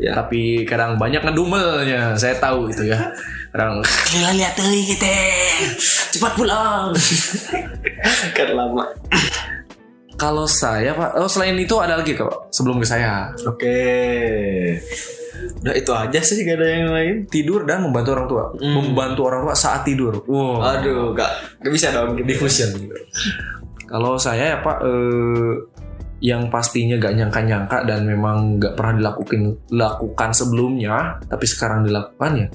Ya. 0.00 0.16
Tapi 0.16 0.64
kadang 0.64 0.96
banyak 0.96 1.20
ngedumelnya. 1.20 2.16
Saya 2.16 2.40
tahu 2.40 2.72
itu 2.72 2.88
ya. 2.88 3.12
Kadang 3.52 3.84
Lila 4.16 4.30
lihat 4.34 4.56
tuh 4.56 4.64
kita. 4.64 5.10
Cepat 6.16 6.32
pulang. 6.34 6.96
kan 8.36 8.48
lama. 8.56 8.84
Kalau 10.20 10.44
saya 10.44 10.92
Pak, 10.92 11.16
oh 11.16 11.30
selain 11.32 11.56
itu 11.56 11.72
ada 11.80 11.96
lagi 11.96 12.12
kok 12.12 12.52
sebelum 12.52 12.76
ke 12.76 12.86
saya. 12.86 13.32
Oke. 13.48 13.80
Udah 15.64 15.74
itu 15.76 15.92
aja 15.96 16.20
sih 16.20 16.44
gak 16.44 16.60
ada 16.60 16.66
yang 16.68 16.92
lain. 16.92 17.14
Tidur 17.28 17.64
dan 17.64 17.80
membantu 17.80 18.12
orang 18.12 18.28
tua. 18.28 18.44
Hmm. 18.52 18.74
Membantu 18.76 19.20
orang 19.24 19.48
tua 19.48 19.56
saat 19.56 19.80
tidur. 19.88 20.20
Wow. 20.28 20.60
Aduh, 20.60 21.16
gak, 21.16 21.60
gak 21.64 21.72
bisa 21.72 21.88
dong. 21.92 22.20
diffusion 22.20 22.68
gitu. 22.76 22.96
Kalau 23.90 24.14
saya 24.16 24.54
ya 24.54 24.58
Pak 24.62 24.78
eh, 24.86 25.52
yang 26.20 26.52
pastinya 26.52 27.00
gak 27.00 27.16
nyangka-nyangka 27.16 27.88
dan 27.88 28.04
memang 28.04 28.60
gak 28.60 28.76
pernah 28.76 28.94
dilakukan 28.96 29.40
lakukan 29.72 30.30
sebelumnya, 30.30 31.18
tapi 31.26 31.44
sekarang 31.48 31.82
dilakukan 31.82 32.32
ya 32.36 32.48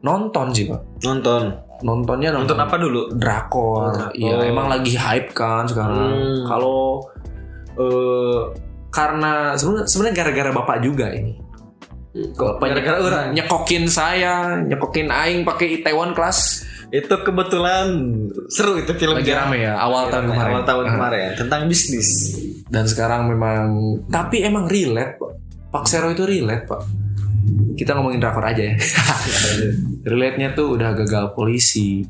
nonton 0.00 0.46
sih 0.50 0.64
Pak. 0.66 0.80
Nonton. 1.04 1.42
Nontonnya 1.80 2.28
Nonton 2.32 2.56
nonton, 2.56 2.58
apa 2.60 2.76
dulu? 2.76 3.02
Drakor. 3.16 3.92
Oh, 3.92 4.12
Iya, 4.12 4.36
drakor. 4.36 4.52
emang 4.52 4.66
lagi 4.68 4.92
hype 4.96 5.32
kan 5.32 5.64
sekarang. 5.64 5.96
Hmm. 6.12 6.42
Kalau 6.48 6.80
eh, 7.76 8.40
karena 8.90 9.54
sebenarnya 9.56 10.14
gara-gara 10.16 10.50
bapak 10.50 10.80
juga 10.80 11.08
ini. 11.12 11.36
Kalau 12.34 12.58
Gara-gara 12.58 12.98
orang. 12.98 13.26
nyekokin 13.32 13.86
saya, 13.86 14.58
nyekokin 14.66 15.14
aing 15.14 15.46
pakai 15.46 15.78
Itaewon 15.78 16.10
Class 16.10 16.66
Itu 16.90 17.14
kebetulan 17.16 17.86
seru 18.46 18.74
itu 18.76 18.90
filmnya. 18.92 19.20
lagi 19.20 19.32
rame 19.32 19.56
ya 19.60 19.74
awal 19.76 20.06
tahun 20.08 20.26
kemarin. 20.28 20.50
Awal 20.50 20.62
tahun 20.64 20.84
Ah. 20.84 20.92
kemarin 20.92 21.28
tentang 21.34 21.60
bisnis. 21.64 22.08
dan 22.66 22.84
sekarang 22.84 23.26
memang 23.26 23.66
tapi 24.06 24.40
emang 24.40 24.64
relate 24.64 25.16
pak 25.16 25.32
Pak 25.70 25.84
Sero 25.84 26.06
itu 26.08 26.22
relate 26.22 26.64
pak 26.64 26.78
kita 27.74 27.94
ngomongin 27.94 28.18
drakor 28.18 28.42
aja 28.42 28.62
ya 28.64 28.74
relate 30.06 30.36
nya 30.36 30.48
tuh 30.52 30.74
udah 30.74 30.94
gagal 30.96 31.32
polisi 31.32 32.06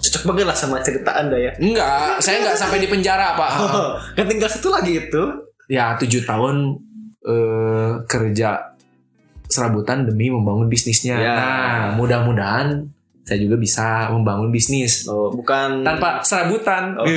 Cocok 0.00 0.22
banget 0.26 0.46
lah 0.46 0.56
sama 0.56 0.80
cerita 0.80 1.12
anda 1.12 1.36
ya. 1.36 1.52
enggak 1.54 2.18
saya 2.18 2.40
enggak 2.40 2.56
sampai 2.56 2.80
di 2.80 2.88
penjara 2.88 3.36
pak 3.36 3.52
kan 4.16 4.24
tinggal 4.24 4.48
satu 4.48 4.72
lagi 4.72 4.96
itu. 4.98 5.22
ya 5.68 5.92
tujuh 5.94 6.24
tahun 6.24 6.80
eh, 7.22 7.90
kerja 8.04 8.72
serabutan 9.44 10.04
demi 10.04 10.26
membangun 10.26 10.66
bisnisnya 10.66 11.16
Ya. 11.16 11.34
nah 11.34 11.80
mudah-mudahan 11.94 12.88
saya 13.30 13.38
juga 13.46 13.54
bisa 13.54 14.10
membangun 14.10 14.50
bisnis 14.50 15.06
Oh, 15.06 15.30
bukan 15.30 15.86
tanpa 15.86 16.18
serabutan 16.26 16.98
Oh. 16.98 17.06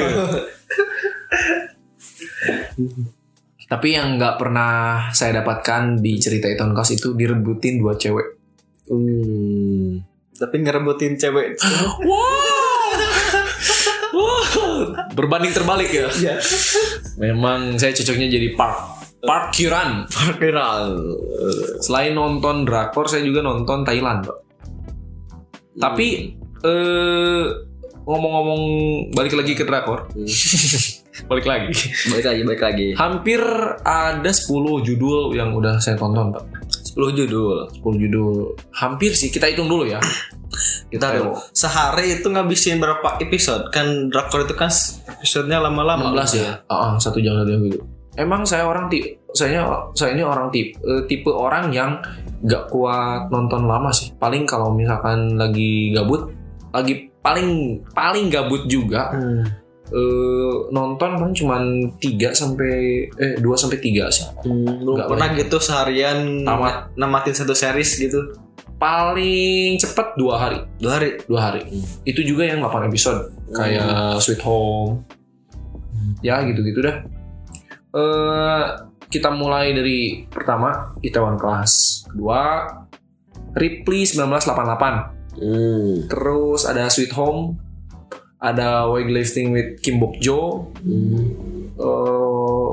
tapi 3.73 3.97
yang 3.97 4.21
nggak 4.21 4.37
pernah 4.37 5.09
saya 5.09 5.41
dapatkan 5.41 5.97
di 5.97 6.21
cerita 6.21 6.45
Iton 6.45 6.77
Kos 6.77 6.93
itu 6.93 7.17
direbutin 7.17 7.81
dua 7.81 7.97
cewek 7.97 8.43
Hmm. 8.83 10.03
Tapi 10.35 10.55
ngerebutin 10.59 11.15
cewek. 11.15 11.55
Wow. 14.13 14.93
Berbanding 15.17 15.57
terbalik 15.57 15.89
ya. 15.89 16.05
Iya. 16.13 16.35
Memang 17.17 17.81
saya 17.81 17.97
cocoknya 17.97 18.29
jadi 18.29 18.53
park 18.53 18.77
parkiran. 19.25 20.05
Viral. 20.37 21.01
Selain 21.81 22.13
nonton 22.13 22.61
drakor, 22.61 23.09
saya 23.09 23.25
juga 23.25 23.41
nonton 23.41 23.81
Thailand, 23.81 24.21
Pak. 24.27 24.37
Tapi 25.77 26.37
eh 26.63 27.45
ngomong-ngomong 28.03 28.61
balik 29.15 29.33
lagi 29.35 29.53
ke 29.55 29.63
drakor. 29.63 30.11
balik 31.29 31.45
lagi. 31.47 31.71
Balik 32.11 32.25
lagi, 32.25 32.41
balik 32.43 32.61
lagi. 32.63 32.87
Hampir 32.99 33.41
ada 33.83 34.31
10 34.31 34.49
judul 34.83 35.31
yang 35.37 35.55
udah 35.55 35.79
saya 35.79 35.95
tonton, 35.95 36.35
Pak. 36.35 36.43
10 36.93 37.15
judul. 37.15 37.69
10 37.79 38.03
judul. 38.07 38.59
Hampir 38.75 39.15
sih, 39.15 39.31
kita 39.31 39.47
hitung 39.47 39.71
dulu 39.71 39.87
ya. 39.87 39.99
Kita 40.93 41.09
Ayo. 41.09 41.33
sehari 41.49 42.21
itu 42.21 42.29
ngabisin 42.29 42.77
berapa 42.77 43.17
episode? 43.17 43.73
Kan 43.73 44.13
drakor 44.13 44.45
itu 44.45 44.53
kan 44.53 44.69
episodenya 45.17 45.57
lama-lama. 45.57 46.13
16 46.13 46.37
ya? 46.37 46.61
Ah, 46.69 46.93
ah, 46.93 46.93
satu 47.01 47.17
jam 47.17 47.33
satu 47.33 47.49
jam 47.49 47.65
gitu. 47.65 47.81
Emang 48.13 48.43
saya 48.43 48.63
orang 48.63 48.85
tipe, 48.87 49.17
saya 49.31 49.65
saya 49.91 50.13
ini 50.13 50.21
orang 50.21 50.49
tipe 50.49 50.77
eh, 50.79 51.01
tipe 51.03 51.27
orang 51.27 51.69
yang 51.69 51.97
gak 52.41 52.69
kuat 52.69 53.27
nonton 53.27 53.63
lama 53.63 53.89
sih. 53.89 54.13
Paling 54.13 54.43
kalau 54.43 54.69
misalkan 54.69 55.33
lagi 55.33 55.89
gabut, 55.91 56.29
lagi 56.69 57.09
paling 57.19 57.49
paling 57.89 58.27
gabut 58.27 58.67
juga 58.67 59.09
Hmm. 59.11 59.41
eh, 59.89 60.55
nonton 60.69 61.09
paling 61.15 61.33
cuman 61.33 61.61
3 61.95 62.29
sampai 62.31 62.73
eh 63.09 63.33
2 63.35 63.47
sampai 63.55 63.77
3 63.77 64.09
sih. 64.09 64.25
Hmm, 64.41 64.83
Nggak 64.83 65.07
pernah 65.07 65.29
banyak. 65.29 65.39
gitu 65.43 65.57
seharian 65.59 66.43
Tamat. 66.43 66.93
namatin 66.93 67.33
satu 67.33 67.53
series 67.53 67.97
gitu. 67.97 68.19
Paling 68.75 69.77
cepet 69.77 70.17
dua 70.17 70.35
hari, 70.37 70.59
Dua 70.75 70.99
hari. 70.99 71.15
dua 71.23 71.39
hari. 71.41 71.61
Itu 72.03 72.19
juga 72.21 72.43
yang 72.43 72.59
8 72.59 72.83
episode 72.85 73.31
kayak 73.49 74.19
Sweet 74.19 74.43
Home. 74.43 75.07
Ya 76.19 76.43
gitu-gitu 76.43 76.79
dah. 76.79 76.99
Eh 77.93 78.63
kita 79.07 79.29
mulai 79.29 79.77
dari 79.77 80.25
pertama 80.25 80.97
Itaewon 80.99 81.37
Class, 81.37 82.01
kedua 82.09 82.65
Ripley 83.53 84.09
1988, 84.09 85.13
Hmm. 85.33 86.09
terus 86.09 86.65
ada 86.65 86.89
Sweet 86.89 87.13
Home, 87.13 87.57
ada 88.37 88.89
Weightlifting 88.89 89.53
with 89.53 89.77
Kim 89.85 90.01
Bok 90.01 90.17
Jo, 90.17 90.69
Hmm. 90.81 91.21
eh, 91.77 92.69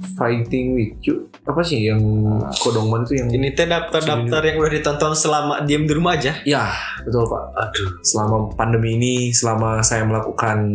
Fighting 0.00 0.76
with 0.76 1.00
You, 1.00 1.28
apa 1.44 1.60
sih 1.60 1.88
yang 1.88 2.00
Kodongman 2.60 3.04
itu 3.04 3.20
yang 3.20 3.28
Ini 3.32 3.52
teh 3.52 3.64
daftar-daftar 3.64 4.42
yang 4.44 4.56
udah 4.60 4.72
ditonton 4.72 5.12
selama 5.12 5.64
diem 5.64 5.84
di 5.84 5.92
rumah 5.92 6.16
aja. 6.16 6.36
Ya, 6.44 6.72
betul 7.04 7.24
Pak. 7.24 7.44
Aduh. 7.56 7.88
Selama 8.00 8.48
pandemi 8.52 8.96
ini, 8.96 9.14
selama 9.32 9.80
saya 9.80 10.04
melakukan 10.04 10.68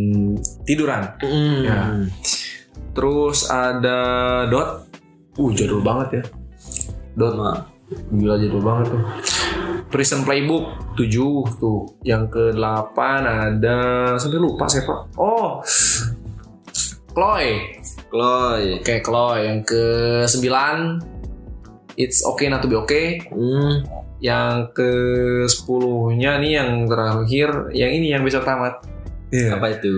tiduran. 0.66 1.10
Hmm. 1.22 1.62
Ya. 1.62 1.78
Terus 2.96 3.52
ada 3.52 4.00
Dot. 4.48 4.88
Uh, 5.36 5.52
jadul 5.52 5.84
banget 5.84 6.08
ya. 6.18 6.24
Dot, 7.20 7.36
Sama. 7.36 7.68
gila 8.16 8.36
jadul 8.40 8.64
banget 8.64 8.96
tuh. 8.96 9.04
Prison 9.92 10.26
Playbook 10.26 10.96
7 10.98 11.62
tuh. 11.62 12.00
Yang 12.02 12.24
ke-8 12.34 12.98
ada 13.22 13.78
sampai 14.18 14.40
lupa 14.42 14.66
saya 14.66 14.88
Pak. 14.88 15.00
Oh. 15.20 15.62
Chloe. 17.14 17.80
Chloe. 18.10 18.82
Oke, 18.82 18.96
Chloe 19.04 19.40
yang 19.46 19.60
ke-9 19.64 20.50
It's 21.96 22.20
Okay 22.28 22.52
Not 22.52 22.60
to 22.64 22.68
Be 22.68 22.76
Okay. 22.84 23.24
Hmm. 23.32 23.84
yang 24.24 24.72
ke 24.74 24.90
10-nya 25.46 26.40
nih 26.42 26.58
yang 26.58 26.88
terakhir, 26.88 27.70
yang 27.76 27.92
ini 27.94 28.16
yang 28.16 28.24
besok 28.26 28.48
tamat. 28.48 28.82
Iya. 29.30 29.60
Apa 29.60 29.76
itu? 29.76 29.94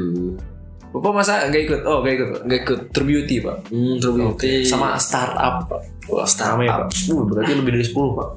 Bapak 0.89 1.11
masa 1.13 1.45
nggak 1.45 1.61
ikut? 1.63 1.81
Oh 1.83 1.99
nggak 1.99 2.13
ikut, 2.13 2.29
nggak 2.43 2.59
ikut. 2.61 2.79
True 2.89 3.07
Beauty 3.07 3.35
pak. 3.39 3.57
Hmm, 3.67 3.95
True 3.97 4.15
Beauty. 4.15 4.63
Sama 4.63 4.95
startup 4.95 5.65
pak. 5.65 5.81
Wah 6.07 6.23
Startup. 6.23 6.57
startup. 6.57 6.87
Pak. 6.87 7.11
Uh, 7.11 7.23
berarti 7.23 7.51
lebih 7.53 7.71
dari 7.73 7.85
10 7.85 7.93
pak. 8.13 8.29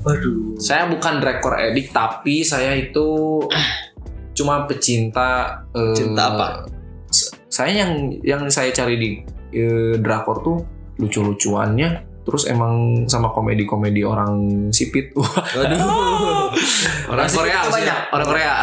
Waduh. 0.00 0.56
Saya 0.56 0.86
bukan 0.86 1.14
rekor 1.18 1.52
edik 1.54 1.90
tapi 1.90 2.40
saya 2.42 2.72
itu 2.72 3.08
cuma 4.32 4.64
pecinta. 4.64 5.60
eh, 5.70 5.92
Cinta 5.92 6.22
apa? 6.30 6.46
s- 7.06 7.34
Saya 7.46 7.84
yang 7.84 7.92
yang 8.20 8.42
saya 8.48 8.70
cari 8.70 8.96
di 8.96 9.08
eh, 9.52 9.94
drakor 9.96 10.40
tuh 10.40 10.56
lucu-lucuannya. 10.96 12.08
Terus 12.20 12.46
emang 12.46 13.04
sama 13.04 13.28
komedi-komedi 13.28 14.00
orang 14.00 14.32
sipit. 14.70 15.10
Wah, 15.12 15.26
Waduh. 15.58 15.80
orang 17.10 17.28
Korea 17.28 17.58
maksudnya. 17.58 17.74
banyak. 17.76 17.98
orang 18.10 18.26
Korea 18.26 18.54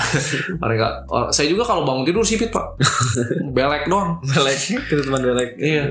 orang 0.58 0.78
Korea. 0.78 0.90
Or- 1.08 1.30
saya 1.30 1.48
juga 1.48 1.64
kalau 1.64 1.84
bangun 1.84 2.04
tidur 2.04 2.24
sipit 2.24 2.50
pak 2.50 2.66
belek 3.56 3.86
doang 3.86 4.18
Belek. 4.24 4.58
Itu 4.74 5.04
teman 5.04 5.22
belek. 5.22 5.52
iya 5.58 5.86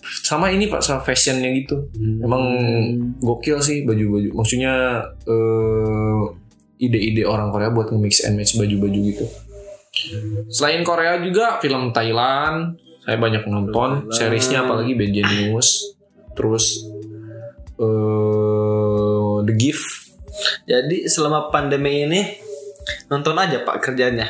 sama 0.00 0.48
ini 0.48 0.66
pak 0.66 0.80
sama 0.80 0.98
fashionnya 0.98 1.50
gitu 1.54 1.86
emang 2.20 2.42
gokil 3.18 3.60
sih 3.60 3.84
baju-baju 3.84 4.32
maksudnya 4.32 4.74
eh, 5.22 6.22
ide-ide 6.80 7.22
orang 7.22 7.50
Korea 7.50 7.68
buat 7.68 7.88
nge-mix 7.88 8.24
and 8.24 8.34
match 8.34 8.56
baju-baju 8.56 8.98
gitu 9.06 9.24
selain 10.48 10.82
Korea 10.82 11.20
juga 11.20 11.58
film 11.58 11.90
Thailand 11.90 12.74
saya 13.00 13.16
banyak 13.16 13.44
nonton 13.44 14.06
Thailand. 14.06 14.12
seriesnya 14.12 14.64
apalagi 14.64 14.94
Bad 14.94 15.12
Genius 15.12 15.94
terus 16.32 16.86
eh 17.76 19.36
The 19.40 19.54
Gift 19.54 20.09
Jadi 20.64 21.06
selama 21.06 21.48
pandemi 21.48 22.04
ini 22.04 22.20
nonton 23.06 23.36
aja 23.36 23.62
Pak 23.62 23.80
kerjanya. 23.82 24.26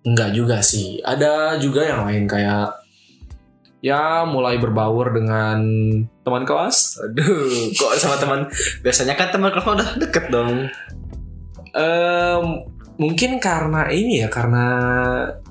Enggak 0.00 0.32
juga 0.32 0.64
sih. 0.64 1.00
Ada 1.04 1.60
juga 1.60 1.84
yang 1.84 2.08
lain 2.08 2.24
kayak 2.24 2.80
ya 3.80 4.28
mulai 4.28 4.60
berbaur 4.60 5.12
dengan 5.12 5.60
teman 6.20 6.44
kelas. 6.44 7.00
Aduh, 7.04 7.72
kok 7.76 7.96
sama 7.96 8.16
teman 8.20 8.40
biasanya 8.80 9.16
kan 9.16 9.32
teman 9.32 9.52
kelas 9.52 9.66
udah 9.66 9.90
deket 10.00 10.28
dong. 10.28 10.68
Em, 11.70 12.44
mungkin 12.98 13.38
karena 13.38 13.88
ini 13.88 14.24
ya 14.24 14.28
karena 14.28 14.66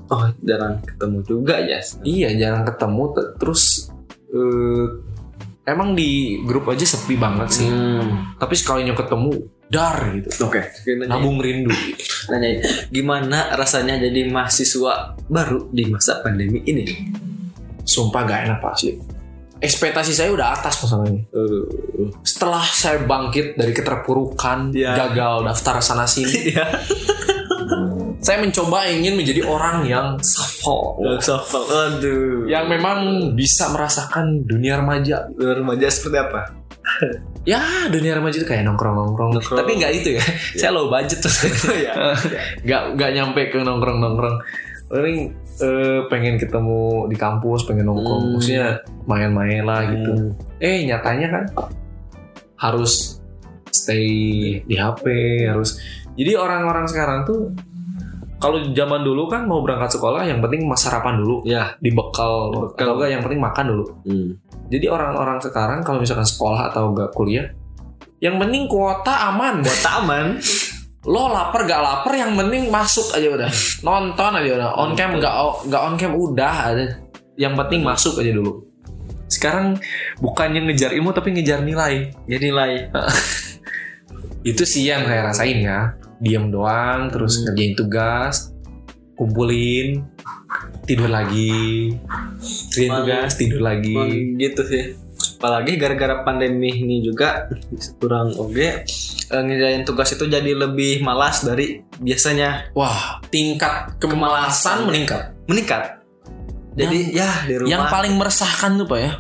Oh, 0.10 0.26
jarang 0.42 0.82
ketemu 0.82 1.22
juga 1.22 1.62
ya. 1.62 1.78
iya 2.02 2.34
jarang 2.34 2.66
ketemu 2.66 3.14
te- 3.14 3.32
terus 3.38 3.94
eh, 4.34 4.86
emang 5.70 5.94
di 5.94 6.42
grup 6.50 6.66
aja 6.66 6.82
sepi 6.82 7.14
banget 7.14 7.62
sih. 7.62 7.70
Hmm. 7.70 8.34
Tapi 8.42 8.58
sekalinya 8.58 8.98
ketemu 8.98 9.38
dar 9.70 9.96
gitu. 10.12 10.30
Oke, 10.44 10.66
nanya, 10.90 11.16
Nabung 11.16 11.38
rindu. 11.38 11.70
nanya, 12.28 12.58
gimana 12.90 13.54
rasanya 13.54 14.02
jadi 14.02 14.26
mahasiswa 14.26 15.14
baru 15.26 15.70
di 15.70 15.86
masa 15.86 16.20
pandemi 16.20 16.66
ini? 16.66 16.86
Sumpah 17.86 18.22
gak 18.24 18.40
enak 18.46 18.60
pasti. 18.60 18.98
Ekspektasi 19.60 20.12
saya 20.12 20.32
udah 20.32 20.56
atas 20.56 20.80
masalahnya. 20.80 21.22
Aduh. 21.30 21.68
Setelah 22.24 22.64
saya 22.64 23.04
bangkit 23.04 23.54
dari 23.54 23.70
keterpurukan, 23.70 24.72
Ya. 24.72 24.96
gagal 24.96 25.44
daftar 25.44 25.78
sana 25.80 26.08
sini, 26.08 26.56
Iya. 26.56 26.66
saya 28.26 28.40
mencoba 28.40 28.88
ingin 28.88 29.16
menjadi 29.16 29.44
orang 29.44 29.84
yang 29.84 30.16
safal. 30.20 30.98
Aduh. 31.00 32.48
yang 32.48 32.66
memang 32.66 33.00
bisa 33.34 33.70
merasakan 33.70 34.42
dunia 34.44 34.80
remaja 34.80 35.28
remaja 35.36 35.88
seperti 35.88 36.18
apa? 36.18 36.42
Ya 37.44 37.60
dunia 37.88 38.14
remaja 38.14 38.36
itu 38.36 38.46
kayak 38.46 38.64
nongkrong 38.64 38.94
nongkrong 38.94 39.32
Nongkrong. 39.34 39.58
tapi 39.58 39.72
nggak 39.78 39.92
itu 39.96 40.10
ya 40.16 40.24
saya 40.60 40.72
low 40.72 40.88
budget 40.88 41.20
tuh 41.20 41.32
ya. 41.88 41.94
nggak 42.66 42.82
nggak 42.96 43.12
nyampe 43.14 43.42
ke 43.48 43.58
nongkrong 43.58 43.98
nongkrong 43.98 44.36
paling 44.88 45.32
eh, 45.60 46.00
pengen 46.08 46.36
ketemu 46.36 46.80
di 47.08 47.16
kampus 47.16 47.64
pengen 47.64 47.88
nongkrong 47.88 48.22
Hmm. 48.22 48.32
maksudnya 48.36 48.68
main-main 49.06 49.64
lah 49.64 49.86
gitu 49.86 50.12
Hmm. 50.12 50.32
eh 50.60 50.84
nyatanya 50.84 51.28
kan 51.30 51.44
harus 52.56 53.22
stay 53.70 54.06
di 54.62 54.76
HP 54.76 55.06
harus 55.46 55.78
jadi 56.14 56.36
orang-orang 56.36 56.84
sekarang 56.86 57.24
tuh 57.24 57.54
kalau 58.36 58.60
zaman 58.70 59.04
dulu 59.04 59.28
kan 59.28 59.44
mau 59.44 59.60
berangkat 59.60 59.94
sekolah 59.94 60.24
yang 60.24 60.40
penting 60.40 60.64
sarapan 60.74 61.20
dulu 61.20 61.44
Ya. 61.44 61.76
dibekal 61.78 62.52
Bekal. 62.52 62.76
kalau 62.76 62.94
enggak 62.96 63.10
yang 63.12 63.22
penting 63.22 63.40
makan 63.40 63.66
dulu 63.68 63.86
Hmm. 64.04 64.30
Jadi 64.70 64.86
orang-orang 64.88 65.42
sekarang 65.42 65.82
kalau 65.82 66.00
misalkan 66.00 66.26
sekolah 66.26 66.70
atau 66.70 66.94
enggak 66.94 67.12
kuliah 67.18 67.50
yang 68.20 68.36
penting 68.36 68.68
kuota 68.68 69.32
aman. 69.32 69.64
Buat 69.64 69.84
aman. 70.04 70.28
lo 71.08 71.32
lapar 71.32 71.64
gak 71.64 71.80
lapar 71.80 72.12
yang 72.12 72.36
penting 72.36 72.68
masuk 72.68 73.16
aja 73.16 73.28
udah. 73.32 73.52
Nonton 73.88 74.32
aja 74.36 74.50
udah. 74.60 74.70
On 74.76 74.92
cam 75.00 75.16
gak 75.16 75.34
nggak 75.72 75.82
on 75.82 75.96
cam 75.96 76.12
udah 76.12 76.56
ada 76.76 76.86
yang 77.40 77.56
penting 77.56 77.88
masuk 77.88 78.20
aja 78.20 78.36
dulu. 78.36 78.68
Sekarang 79.32 79.80
bukannya 80.20 80.68
ngejar 80.68 80.92
ilmu 80.92 81.16
tapi 81.16 81.32
ngejar 81.32 81.64
nilai. 81.64 82.12
Ya 82.28 82.38
nilai. 82.38 82.92
itu 84.52 84.64
sih 84.68 84.92
yang 84.92 85.08
saya 85.08 85.32
rasain 85.32 85.64
ya. 85.64 85.96
Diam 86.20 86.52
doang 86.52 87.08
terus 87.08 87.40
Hmm. 87.40 87.56
ngerjain 87.56 87.74
tugas 87.80 88.52
kumpulin 89.16 90.04
tidur 90.90 91.06
lagi 91.06 91.94
Emang- 92.76 93.06
tugas 93.06 93.38
tidur 93.38 93.62
lagi 93.62 93.94
gitu 94.36 94.62
sih. 94.66 94.84
Apalagi 95.38 95.76
gara-gara 95.76 96.20
pandemi 96.20 96.74
ini 96.74 97.00
juga 97.00 97.46
kurang 97.96 98.34
oke 98.34 98.58
eh, 98.58 98.84
ngerjain 99.40 99.84
tugas 99.84 100.10
itu 100.10 100.26
jadi 100.26 100.52
lebih 100.52 101.00
malas 101.00 101.44
dari 101.44 101.80
biasanya 101.96 102.74
wah 102.74 103.22
tingkat 103.30 103.94
kemalasan 103.98 104.84
meningkat 104.84 105.38
meningkat. 105.46 106.02
Jadi 106.74 107.14
ya 107.14 107.44
di 107.44 107.56
rumah. 107.56 107.70
yang 107.70 107.84
paling 107.88 108.14
meresahkan 108.16 108.76
tuh 108.76 108.88
pak 108.88 109.00
ya 109.00 109.12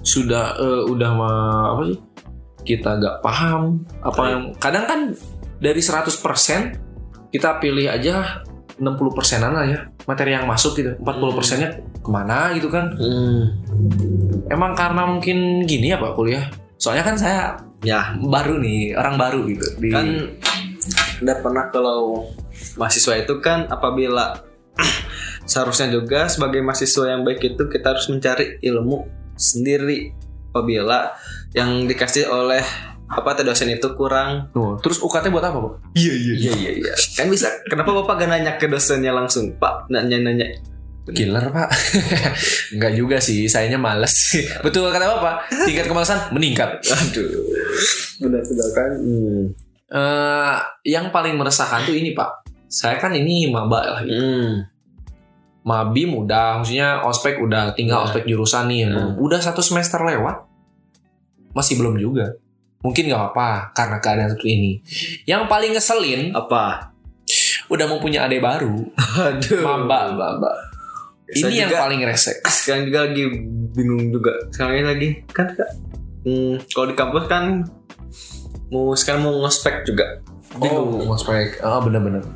sudah 0.00 0.56
eh, 0.56 0.82
udah 0.86 1.10
mah 1.10 1.36
apa 1.70 1.82
sih 1.86 1.98
kita 2.62 2.90
gak 2.94 3.16
paham 3.20 3.84
apa 4.00 4.20
Iya. 4.20 4.30
yang 4.30 4.42
kadang 4.56 4.84
kan 4.84 5.00
dari 5.56 5.80
100% 5.80 6.76
kita 7.28 7.56
pilih 7.58 7.88
aja 7.88 8.40
60 8.80 9.16
persenan 9.16 9.52
lah 9.52 9.68
ya 9.68 9.78
materi 10.08 10.32
yang 10.32 10.48
masuk 10.48 10.80
gitu. 10.80 10.96
40 10.98 11.36
persennya 11.36 11.70
ke 12.00 12.10
mana 12.10 12.50
gitu 12.56 12.72
kan? 12.72 12.96
Hmm. 12.96 13.54
emang 14.50 14.72
karena 14.74 15.06
mungkin 15.06 15.68
gini 15.68 15.92
ya 15.92 16.00
pak 16.00 16.16
kuliah? 16.16 16.48
Soalnya 16.80 17.04
kan 17.04 17.16
saya 17.20 17.60
Ya 17.80 18.12
baru 18.20 18.60
nih 18.60 18.92
orang 18.92 19.16
baru 19.16 19.40
gitu 19.48 19.66
di 19.80 19.88
kan 19.88 20.36
udah 21.24 21.36
pernah 21.40 21.72
kalau 21.72 22.28
mahasiswa 22.76 23.16
itu 23.16 23.40
kan 23.40 23.72
apabila 23.72 24.44
seharusnya 25.50 25.88
juga 25.88 26.28
sebagai 26.28 26.60
mahasiswa 26.60 27.08
yang 27.08 27.24
baik 27.24 27.40
itu 27.40 27.62
kita 27.72 27.96
harus 27.96 28.04
mencari 28.12 28.60
ilmu 28.60 29.08
sendiri. 29.36 30.12
Apabila 30.50 31.14
yang 31.54 31.86
dikasih 31.86 32.26
oleh 32.26 32.66
apa 33.10 33.34
tuh 33.34 33.42
dosen 33.42 33.66
itu 33.68 33.90
kurang? 33.92 34.48
Tuh, 34.50 34.78
terus 34.78 35.02
UKT 35.02 35.28
buat 35.28 35.42
apa 35.42 35.58
pak 35.58 35.72
iya 35.92 36.14
iya 36.14 36.34
iya. 36.38 36.50
Iya 36.54 36.70
iya 36.78 36.92
kan 37.18 37.26
bisa. 37.26 37.50
Kenapa 37.66 37.90
bapak 37.92 38.22
gak 38.22 38.30
nanya 38.30 38.54
ke 38.54 38.70
dosennya 38.70 39.10
langsung? 39.10 39.50
Pak 39.58 39.90
nanya 39.90 40.22
nanya 40.22 40.46
killer 41.10 41.42
pak. 41.50 41.66
Nggak 42.78 42.92
juga 42.94 43.18
sih 43.18 43.50
sayanya 43.50 43.82
males. 43.82 44.14
Betul 44.64 44.86
kata 44.88 45.10
bapak. 45.10 45.50
Tingkat 45.66 45.90
kemalasan 45.90 46.30
meningkat. 46.30 46.78
Aduh. 46.86 47.26
Benar 48.22 48.42
benar 48.46 48.68
kan? 48.70 48.90
Hmm. 48.94 49.42
Eh, 49.90 50.54
yang 50.86 51.10
paling 51.10 51.34
meresahkan 51.34 51.82
tuh 51.82 51.98
ini 51.98 52.14
pak. 52.14 52.46
Saya 52.70 52.94
kan 52.96 53.10
ini 53.10 53.50
maba 53.50 53.82
lah 53.82 54.02
Hmm. 54.06 54.70
mabim 55.60 56.14
udah 56.14 56.62
maksudnya 56.62 57.02
ospek 57.02 57.36
udah 57.36 57.74
tinggal 57.74 58.00
Ya. 58.00 58.04
ospek 58.06 58.24
jurusan 58.24 58.70
nih. 58.70 58.88
Hmm. 58.88 59.18
udah 59.18 59.42
satu 59.42 59.60
semester 59.60 60.00
lewat 60.00 60.46
masih 61.52 61.76
belum 61.76 61.98
juga 61.98 62.38
mungkin 62.80 63.04
nggak 63.06 63.24
apa 63.30 63.48
karena 63.70 63.96
keadaan 63.98 64.30
seperti 64.30 64.50
ini. 64.50 64.72
Yang 65.24 65.42
paling 65.46 65.70
ngeselin 65.72 66.22
apa? 66.32 66.92
udah 67.66 67.86
mau 67.86 67.96
punya 67.96 68.26
adik 68.26 68.42
baru. 68.42 68.82
Aduh. 69.22 69.62
Maba 69.62 70.10
Saya 70.10 71.46
ini 71.46 71.54
yang 71.56 71.70
juga- 71.70 71.80
paling 71.80 72.02
resek. 72.02 72.42
sekarang 72.42 72.82
juga 72.84 73.06
lagi 73.06 73.22
bingung 73.70 74.10
juga. 74.10 74.34
Sekarang 74.50 74.74
ini 74.74 74.84
lagi 74.84 75.08
kan 75.30 75.46
hmm, 76.20 76.66
kalau 76.68 76.90
di 76.90 76.96
kampus 76.96 77.24
kan 77.26 77.62
mau 78.68 78.90
sekarang 78.92 79.22
mau 79.22 79.38
ngospek 79.38 79.86
juga. 79.86 80.18
Bingung. 80.52 81.06
Oh 81.06 81.14
ospek 81.14 81.62
ah 81.62 81.78
bener-bener 81.78 82.26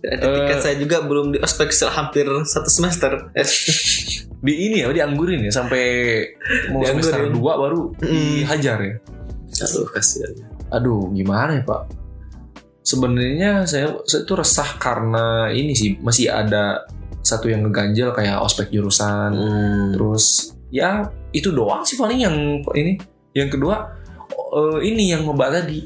Dan 0.00 0.16
ketika 0.16 0.54
Eh. 0.54 0.60
saya 0.60 0.74
juga 0.74 1.04
belum 1.04 1.30
di 1.30 1.38
ospek 1.38 1.70
se- 1.70 1.86
hampir 1.86 2.26
satu 2.42 2.66
semester 2.66 3.30
di 4.40 4.52
ini 4.66 4.76
ya 4.80 4.88
dianggurin 4.88 5.44
ya 5.44 5.52
sampai 5.52 5.84
mau 6.72 6.80
Dianggurin. 6.80 7.04
semester 7.04 7.22
2 7.28 7.36
baru 7.36 7.80
Mm. 7.92 8.08
dihajar 8.40 8.78
ya 8.80 8.94
aduh 9.60 9.86
kasihan 9.92 10.32
aduh 10.70 11.02
gimana 11.12 11.60
ya 11.60 11.62
pak 11.62 11.82
sebenarnya 12.80 13.64
saya 13.64 14.00
saya 14.04 14.22
tuh 14.24 14.40
resah 14.40 14.70
karena 14.76 15.52
ini 15.52 15.76
sih 15.76 16.00
masih 16.00 16.32
ada 16.32 16.88
satu 17.20 17.46
yang 17.46 17.62
ngeganjel 17.62 18.10
kayak 18.10 18.40
ospek 18.40 18.72
jurusan 18.72 19.30
Hmm. 19.30 19.92
terus 19.92 20.56
ya 20.72 21.04
itu 21.30 21.52
doang 21.52 21.84
sih 21.84 22.00
paling 22.00 22.24
yang 22.24 22.36
ini 22.72 22.96
yang 23.36 23.46
kedua 23.46 23.92
eh, 24.50 24.78
ini 24.82 25.12
yang 25.12 25.22
mbak 25.24 25.50
tadi. 25.52 25.80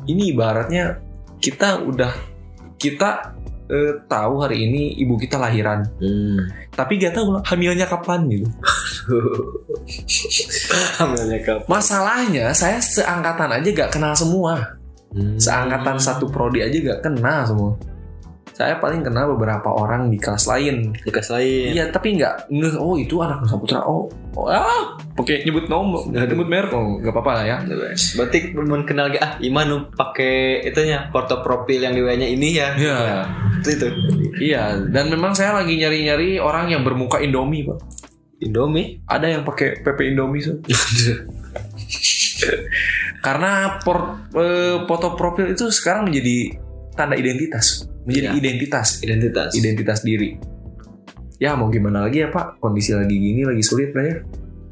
Ini 0.00 0.30
ibaratnya 0.30 1.02
kita 1.36 1.82
udah 1.82 2.12
kita 2.76 3.34
eh, 3.70 3.92
tahu 4.10 4.42
hari 4.42 4.66
ini 4.66 4.98
ibu 4.98 5.14
kita 5.14 5.38
lahiran, 5.38 5.86
tapi 6.74 6.98
gak 6.98 7.14
tahu 7.14 7.38
hamilnya 7.46 7.86
kapan 7.86 8.26
gitu. 8.26 8.46
Hamilnya 11.00 11.40
kapan? 11.42 11.66
Masalahnya 11.66 12.46
saya 12.52 12.78
seangkatan 12.82 13.50
aja 13.50 13.68
gak 13.72 13.90
kenal 13.94 14.12
semua. 14.12 14.76
Seangkatan 15.40 15.98
satu 15.98 16.30
prodi 16.30 16.62
aja 16.62 16.76
gak 16.94 17.00
kenal 17.10 17.42
semua. 17.42 17.72
Saya 18.60 18.76
paling 18.76 19.00
kenal 19.00 19.32
beberapa 19.32 19.72
orang 19.72 20.12
di 20.12 20.20
kelas 20.20 20.44
lain. 20.44 20.92
Bekas 21.08 21.32
lain. 21.32 21.72
Iya, 21.72 21.88
tapi 21.88 22.20
nggak 22.20 22.52
oh 22.76 22.92
itu 23.00 23.16
anak 23.24 23.40
Nusa 23.40 23.56
Putra. 23.56 23.80
Oh, 23.88 24.04
oh 24.36 24.52
ah, 24.52 25.00
pakai 25.16 25.48
nyebut 25.48 25.64
nomor, 25.64 26.04
nyebut 26.12 26.44
merek. 26.44 26.68
Oh, 26.76 27.00
nggak 27.00 27.08
apa-apa 27.08 27.40
lah 27.40 27.44
ya. 27.48 27.56
Berarti 28.20 28.52
belum 28.52 28.84
kenal 28.84 29.08
gak? 29.16 29.22
Ah, 29.24 29.32
Iman 29.40 29.88
pakai 29.96 30.60
itunya 30.68 31.08
foto 31.08 31.40
profil 31.40 31.88
yang 31.88 31.96
di 31.96 32.04
WA-nya 32.04 32.28
ini 32.28 32.48
ya. 32.52 32.68
Iya. 32.76 33.00
Itu 33.08 33.49
itu. 33.66 33.88
Iya, 34.40 34.80
dan 34.88 35.10
memang 35.10 35.36
saya 35.36 35.60
lagi 35.60 35.76
nyari-nyari 35.76 36.38
orang 36.38 36.70
yang 36.70 36.82
bermuka 36.82 37.18
Indomie, 37.18 37.66
Pak. 37.66 37.78
Indomie. 38.40 39.04
Ada 39.04 39.36
yang 39.36 39.42
pakai 39.44 39.84
PP 39.84 40.14
Indomie, 40.14 40.40
so. 40.40 40.56
Karena 43.20 43.76
por- 43.84 44.32
eh, 44.32 44.88
foto 44.88 45.12
profil 45.12 45.52
itu 45.52 45.68
sekarang 45.68 46.08
menjadi 46.08 46.56
tanda 46.96 47.12
identitas, 47.12 47.84
menjadi 48.08 48.32
Iya. 48.32 48.38
identitas, 48.40 48.88
Identitas. 49.04 49.50
identitas 49.52 49.98
diri. 50.00 50.40
Ya 51.36 51.56
mau 51.56 51.68
gimana 51.68 52.04
lagi 52.04 52.20
ya 52.20 52.28
Pak, 52.28 52.60
kondisi 52.60 52.92
lagi 52.92 53.12
gini 53.12 53.44
lagi 53.44 53.60
sulit 53.60 53.92
lah 53.92 54.04
ya. 54.04 54.16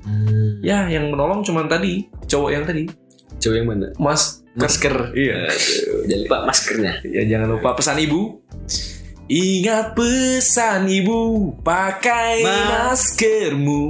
Hmm. 0.05 0.51
Ya 0.65 0.79
yang 0.89 1.13
menolong 1.13 1.45
cuman 1.45 1.69
tadi, 1.69 2.09
cowok 2.25 2.51
yang 2.53 2.65
tadi, 2.65 2.89
Coba 3.39 3.55
yang 3.55 3.69
mana? 3.71 3.87
Mas. 4.03 4.43
Masker. 4.59 4.95
Iya. 5.15 5.39
Aduh, 5.47 6.03
jangan 6.05 6.21
lupa 6.21 6.37
maskernya. 6.45 6.93
Ya 7.03 7.23
jangan 7.25 7.49
lupa 7.51 7.69
pesan 7.73 7.99
ibu. 7.99 8.43
Ingat 9.29 9.93
pesan 9.93 10.89
ibu, 10.89 11.53
pakai 11.61 12.41
Ma- 12.41 12.89
maskermu, 12.89 13.85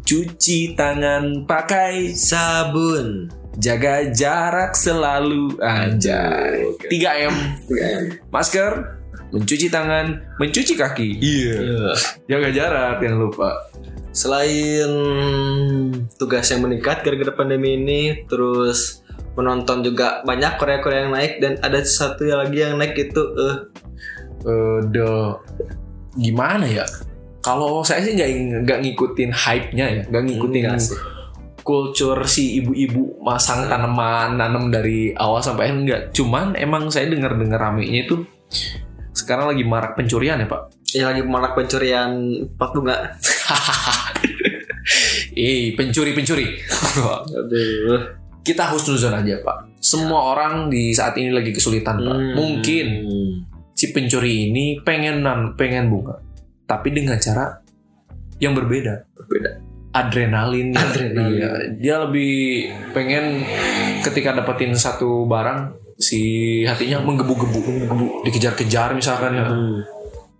cuci 0.00 0.72
tangan 0.72 1.42
pakai 1.44 2.14
Sabun. 2.14 3.26
jaga 3.54 4.06
jarak 4.10 4.74
selalu 4.74 5.58
anjay. 5.58 6.66
Oke. 6.66 6.90
3M, 6.90 7.34
Iya. 7.70 8.18
masker, 8.26 8.98
mencuci 9.30 9.66
tangan, 9.66 10.38
mencuci 10.38 10.74
kaki. 10.74 11.10
Iya. 11.18 11.54
Iya. 11.58 11.90
Jaga 12.26 12.48
jarak 12.50 12.94
jangan 12.98 13.18
lupa. 13.20 13.50
Selain 14.10 14.90
tugas 16.14 16.46
yang 16.46 16.62
meningkat 16.62 17.02
gara-gara 17.02 17.30
pandemi 17.30 17.74
ini, 17.74 18.02
terus 18.26 19.03
menonton 19.34 19.82
juga 19.82 20.22
banyak 20.22 20.56
Korea-Korea 20.56 21.06
yang 21.06 21.12
naik 21.14 21.32
dan 21.42 21.52
ada 21.62 21.82
satu 21.82 22.22
yang 22.26 22.46
lagi 22.46 22.58
yang 22.62 22.78
naik 22.78 22.94
itu 22.94 23.22
eh 23.34 23.56
Eh, 24.44 24.78
the 24.92 25.08
gimana 26.20 26.68
ya? 26.68 26.84
Kalau 27.40 27.80
saya 27.80 28.04
sih 28.04 28.12
nggak 28.16 28.64
nggak 28.64 28.78
ngikutin 28.84 29.30
hype-nya 29.32 29.84
ya, 29.88 30.02
nggak 30.08 30.22
ngikutin 30.28 30.64
sih. 30.80 30.96
culture 31.64 32.28
si 32.28 32.60
ibu-ibu 32.60 33.24
masang 33.24 33.64
tanaman 33.72 34.36
nanam 34.36 34.68
dari 34.68 35.16
awal 35.16 35.40
sampai 35.40 35.72
akhir 35.72 35.76
enggak. 35.80 36.02
Cuman 36.12 36.52
emang 36.60 36.92
saya 36.92 37.08
dengar-dengar 37.08 37.56
ramenya 37.56 38.04
itu 38.04 38.28
sekarang 39.16 39.48
lagi 39.48 39.64
marak 39.64 39.96
pencurian 39.96 40.44
ya 40.44 40.48
pak. 40.48 40.76
yang 40.94 41.10
lagi 41.10 41.22
marak 41.26 41.56
pencurian 41.56 42.12
pot 42.54 42.70
bunga. 42.76 43.16
Eh 45.34 45.72
pencuri-pencuri. 45.74 46.46
Aduh. 47.40 48.23
Kita 48.44 48.68
husnuzon 48.70 49.16
aja 49.16 49.40
pak. 49.40 49.80
Semua 49.80 50.36
orang 50.36 50.68
di 50.68 50.92
saat 50.92 51.16
ini 51.16 51.32
lagi 51.32 51.50
kesulitan 51.50 51.96
pak. 51.96 52.12
Hmm. 52.14 52.32
Mungkin 52.36 52.86
si 53.72 53.90
pencuri 53.90 54.52
ini 54.52 54.78
pengen 54.84 55.24
nan 55.24 55.56
pengen 55.56 55.88
bunga, 55.88 56.20
tapi 56.68 56.92
dengan 56.92 57.16
cara 57.16 57.64
yang 58.38 58.52
berbeda. 58.52 59.08
berbeda. 59.16 59.50
Adrenalin. 59.94 60.76
Adrenalin. 60.76 61.40
Iya, 61.40 61.50
dia 61.78 61.96
lebih 62.04 62.34
pengen 62.92 63.46
ketika 64.04 64.36
dapetin 64.36 64.76
satu 64.76 65.24
barang 65.24 65.80
si 65.96 66.62
hatinya 66.66 67.00
menggebu-gebu, 67.06 67.58
menggebu, 67.62 68.06
dikejar-kejar 68.26 68.92
misalkan 68.92 69.38
ya. 69.38 69.46
Hmm. 69.48 69.80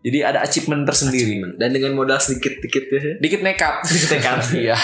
Jadi 0.04 0.18
ada 0.20 0.44
achievement 0.44 0.84
tersendiri. 0.84 1.40
Dan 1.56 1.72
dengan 1.72 1.96
modal 1.96 2.20
sedikit-sedikit 2.20 2.84
ya. 2.92 3.00
Dikit 3.16 3.40
nekat. 3.40 3.74
Dikit 3.88 4.10
nekat. 4.12 4.38
Iya. 4.64 4.76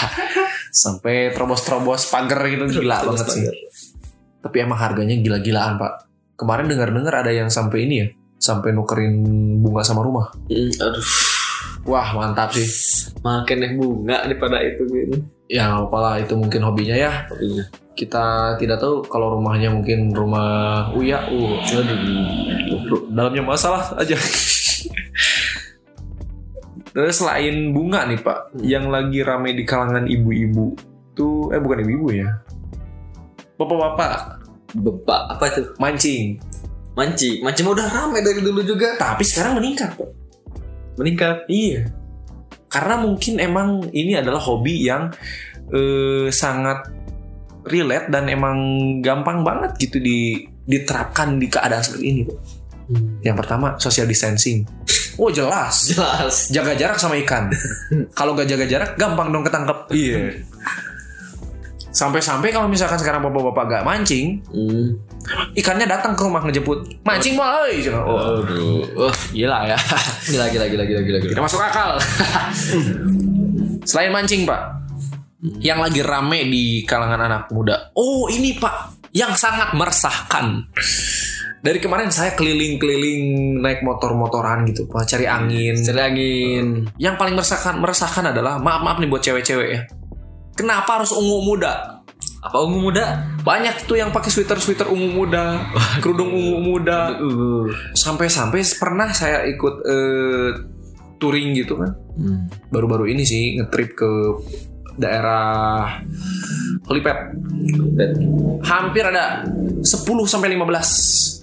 Sampai 0.73 1.29
terobos-terobos 1.29 2.09
pagar 2.09 2.41
gitu 2.49 2.81
gila 2.81 3.05
banget 3.05 3.27
sih. 3.29 3.45
Tapi 4.41 4.57
emang 4.65 4.81
harganya 4.81 5.13
gila-gilaan, 5.21 5.77
Pak. 5.77 6.09
Kemarin 6.33 6.65
dengar-dengar 6.65 7.21
ada 7.21 7.29
yang 7.29 7.53
sampai 7.53 7.85
ini 7.85 7.95
ya, 8.01 8.07
sampai 8.41 8.73
nukerin 8.73 9.21
bunga 9.61 9.85
sama 9.85 10.01
rumah. 10.01 10.33
Hmm, 10.49 10.73
aduh. 10.81 11.05
Wah, 11.85 12.17
mantap 12.17 12.55
sih. 12.57 12.65
Makin 13.21 13.61
deh 13.61 13.71
bunga 13.77 14.25
daripada 14.25 14.57
itu 14.65 14.81
gitu. 14.89 15.21
Ya 15.51 15.69
nggak 15.69 15.85
apa-apa 15.85 15.97
lah, 16.01 16.15
itu 16.23 16.33
mungkin 16.33 16.65
hobinya 16.65 16.97
ya. 16.97 17.29
Hobinya. 17.29 17.65
Kita 17.93 18.55
tidak 18.57 18.81
tahu 18.81 19.05
kalau 19.05 19.37
rumahnya 19.37 19.69
mungkin 19.69 20.15
rumah 20.15 20.89
Uya, 20.95 21.27
uh, 21.27 21.59
aduh, 21.61 23.11
dalamnya 23.13 23.43
masalah 23.45 23.93
aja. 23.99 24.17
Terus 26.91 27.23
selain 27.23 27.71
bunga 27.71 28.03
nih 28.03 28.19
Pak, 28.19 28.59
yang 28.63 28.91
lagi 28.91 29.23
rame 29.23 29.55
di 29.55 29.63
kalangan 29.63 30.07
ibu-ibu 30.07 30.75
tuh, 31.15 31.51
eh 31.55 31.59
bukan 31.59 31.87
ibu-ibu 31.87 32.07
ya, 32.11 32.29
bapak-bapak 33.55 34.41
Bebak 34.71 35.21
apa 35.35 35.43
itu? 35.51 35.61
mancing. 35.77 36.39
Manci. 36.95 37.39
Manci 37.43 37.63
mah 37.63 37.71
udah 37.75 37.87
rame 37.87 38.19
dari 38.23 38.39
dulu 38.43 38.63
juga. 38.63 38.95
Tapi 38.99 39.23
sekarang 39.23 39.59
meningkat 39.59 39.95
Pak. 39.95 40.09
Meningkat. 40.99 41.47
Iya. 41.47 41.87
Karena 42.71 42.95
mungkin 42.99 43.39
emang 43.39 43.91
ini 43.91 44.15
adalah 44.15 44.39
hobi 44.39 44.87
yang 44.87 45.11
eh, 45.71 46.27
sangat 46.31 46.87
relate 47.67 48.11
dan 48.11 48.27
emang 48.31 48.57
gampang 49.03 49.43
banget 49.43 49.75
gitu 49.79 49.99
di 49.99 50.47
diterapkan 50.67 51.35
di 51.35 51.47
keadaan 51.51 51.83
seperti 51.83 52.05
ini. 52.07 52.21
Pak. 52.27 52.39
Yang 53.23 53.35
pertama 53.43 53.67
social 53.79 54.07
distancing. 54.07 54.63
Oh 55.17 55.31
jelas. 55.31 55.91
Jelas. 55.91 56.47
Jaga 56.51 56.75
jarak 56.75 56.97
sama 56.99 57.15
ikan. 57.23 57.49
kalau 58.19 58.35
gak 58.35 58.47
jaga 58.47 58.65
jarak 58.67 58.91
gampang 58.95 59.31
dong 59.31 59.43
ketangkep. 59.43 59.77
Iya. 59.91 60.39
Sampai-sampai 61.91 62.55
kalau 62.55 62.71
misalkan 62.71 62.95
sekarang 62.95 63.19
bapak-bapak 63.19 63.63
gak 63.67 63.83
mancing, 63.83 64.39
Hmm. 64.47 64.95
ikannya 65.51 65.83
datang 65.83 66.15
ke 66.15 66.23
rumah 66.23 66.39
ngejemput. 66.47 66.87
Mancing 67.03 67.35
euy. 67.35 67.83
Oh, 67.91 68.39
Aduh. 68.39 68.87
Wah, 68.95 69.15
gila 69.35 69.67
ya. 69.67 69.77
gila 70.31 70.47
gila 70.47 70.65
gila 70.71 70.83
gila 70.87 70.99
gila. 71.03 71.17
Tidak 71.35 71.43
masuk 71.43 71.59
akal. 71.59 71.99
Selain 73.89 74.13
mancing, 74.15 74.47
Pak. 74.47 74.61
Yang 75.59 75.79
lagi 75.83 76.01
rame 76.05 76.39
di 76.47 76.63
kalangan 76.87 77.27
anak 77.27 77.43
muda. 77.51 77.91
Oh, 77.97 78.31
ini, 78.31 78.55
Pak. 78.55 79.09
Yang 79.11 79.43
sangat 79.43 79.75
meresahkan. 79.75 80.71
Dari 81.61 81.77
kemarin 81.77 82.09
saya 82.09 82.33
keliling-keliling 82.33 83.21
naik 83.61 83.85
motor-motoran 83.85 84.65
gitu, 84.65 84.89
Pak, 84.89 85.05
cari 85.05 85.29
angin. 85.29 85.77
Cari 85.77 86.01
angin. 86.01 86.65
Yang 86.97 87.15
paling 87.21 87.37
meresahkan 87.37 87.77
meresahkan 87.77 88.33
adalah 88.33 88.57
maaf-maaf 88.57 88.97
nih 88.97 89.09
buat 89.09 89.21
cewek-cewek 89.21 89.67
ya. 89.69 89.81
Kenapa 90.57 90.97
harus 90.97 91.13
ungu 91.13 91.45
muda? 91.45 92.01
Apa 92.41 92.65
ungu 92.65 92.89
muda? 92.89 93.29
Banyak 93.45 93.85
tuh 93.85 94.01
yang 94.01 94.09
pakai 94.09 94.33
sweater-sweater 94.33 94.89
ungu 94.89 95.13
muda, 95.13 95.69
kerudung 96.01 96.33
ungu 96.33 96.57
muda. 96.65 97.21
Uh. 97.21 97.69
Sampai-sampai 97.93 98.65
pernah 98.81 99.13
saya 99.13 99.45
ikut 99.45 99.75
eh, 99.85 100.49
touring 101.21 101.53
gitu 101.53 101.77
kan. 101.77 101.93
Hmm. 102.11 102.43
baru-baru 102.67 103.07
ini 103.07 103.23
sih 103.23 103.55
ngetrip 103.55 103.95
ke 103.95 104.11
daerah 104.97 106.01
Helipad. 106.89 107.37
Hampir 108.65 109.03
ada 109.05 109.45
10 109.45 109.85
sampai 110.27 110.57
15 110.57 111.40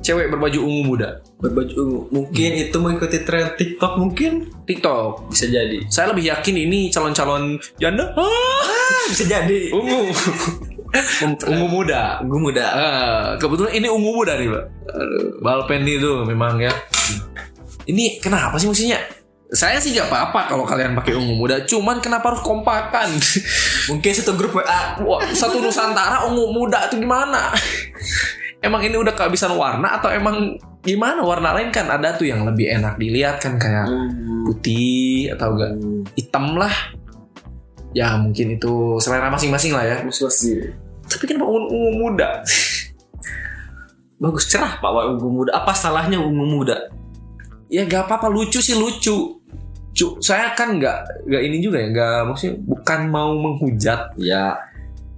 cewek 0.00 0.28
berbaju 0.28 0.58
ungu 0.60 0.82
muda. 0.86 1.20
Berbaju 1.38 1.74
ungu. 1.76 1.98
Mungkin 2.10 2.50
itu 2.58 2.76
mengikuti 2.76 3.20
tren 3.22 3.52
TikTok 3.54 3.92
mungkin 3.96 4.48
TikTok. 4.64 5.28
bisa 5.28 5.46
jadi. 5.46 5.78
Saya 5.86 6.12
lebih 6.12 6.28
yakin 6.28 6.56
ini 6.58 6.88
calon-calon 6.88 7.56
janda 7.76 8.12
Ah, 8.16 9.04
Bisa 9.08 9.24
jadi. 9.24 9.70
ungu. 9.70 10.08
ungu 11.46 11.66
muda. 11.70 12.18
Ungu 12.20 12.38
muda. 12.40 12.64
Ah, 12.66 13.24
kebetulan 13.36 13.72
ini 13.72 13.86
ungu 13.86 14.10
muda 14.12 14.34
nih, 14.34 14.48
Pak. 14.48 14.64
Balpen 15.38 15.84
itu 15.84 16.24
memang 16.24 16.58
ya. 16.58 16.72
Ini 17.86 18.18
kenapa 18.18 18.56
sih 18.56 18.66
maksudnya? 18.66 18.98
Saya 19.50 19.82
sih 19.82 19.90
gak 19.90 20.06
apa-apa 20.06 20.46
kalau 20.46 20.62
kalian 20.62 20.94
pakai 20.94 21.18
ungu 21.18 21.34
muda, 21.34 21.66
cuman 21.66 21.98
kenapa 21.98 22.30
harus 22.30 22.38
kompakan? 22.38 23.10
Mungkin 23.90 24.10
satu 24.14 24.38
grup 24.38 24.54
WA. 24.54 24.94
Satu 25.34 25.58
Nusantara 25.58 26.22
ungu 26.30 26.54
muda 26.54 26.86
itu 26.86 27.02
gimana? 27.02 27.50
Emang 28.60 28.84
ini 28.84 28.96
udah 29.00 29.16
kehabisan 29.16 29.56
warna 29.56 29.96
atau 29.96 30.12
emang 30.12 30.60
gimana 30.84 31.24
warna 31.24 31.56
lain 31.56 31.72
kan 31.72 31.88
ada 31.88 32.12
tuh 32.16 32.28
yang 32.28 32.44
lebih 32.44 32.68
enak 32.68 33.00
dilihat 33.00 33.40
kan 33.40 33.56
kayak 33.56 33.88
Hmm. 33.88 34.44
putih 34.44 35.32
atau 35.32 35.56
enggak 35.56 35.72
hitam 36.16 36.56
lah. 36.56 36.72
Ya 37.96 38.14
mungkin 38.20 38.54
itu 38.60 39.00
selera 39.00 39.32
masing-masing 39.32 39.72
lah 39.72 39.84
ya. 39.84 39.96
Muswasi. 40.04 40.60
Tapi 41.08 41.24
kenapa 41.26 41.48
ungu, 41.48 41.66
ungu 41.72 41.90
muda? 41.96 42.44
Bagus 44.20 44.46
cerah 44.52 44.76
Pak 44.78 45.16
ungu 45.16 45.28
muda. 45.42 45.50
Apa 45.56 45.72
salahnya 45.72 46.20
ungu 46.20 46.44
muda? 46.44 46.76
Ya 47.72 47.88
gak 47.88 48.06
apa-apa 48.06 48.28
lucu 48.28 48.60
sih 48.60 48.76
lucu. 48.76 49.40
Cu, 49.90 50.22
saya 50.22 50.54
kan 50.54 50.78
nggak 50.78 51.26
nggak 51.26 51.42
ini 51.50 51.58
juga 51.58 51.82
ya 51.82 51.90
nggak 51.90 52.18
maksudnya 52.30 52.54
bukan 52.62 53.00
mau 53.10 53.34
menghujat 53.34 54.14
Ya, 54.14 54.54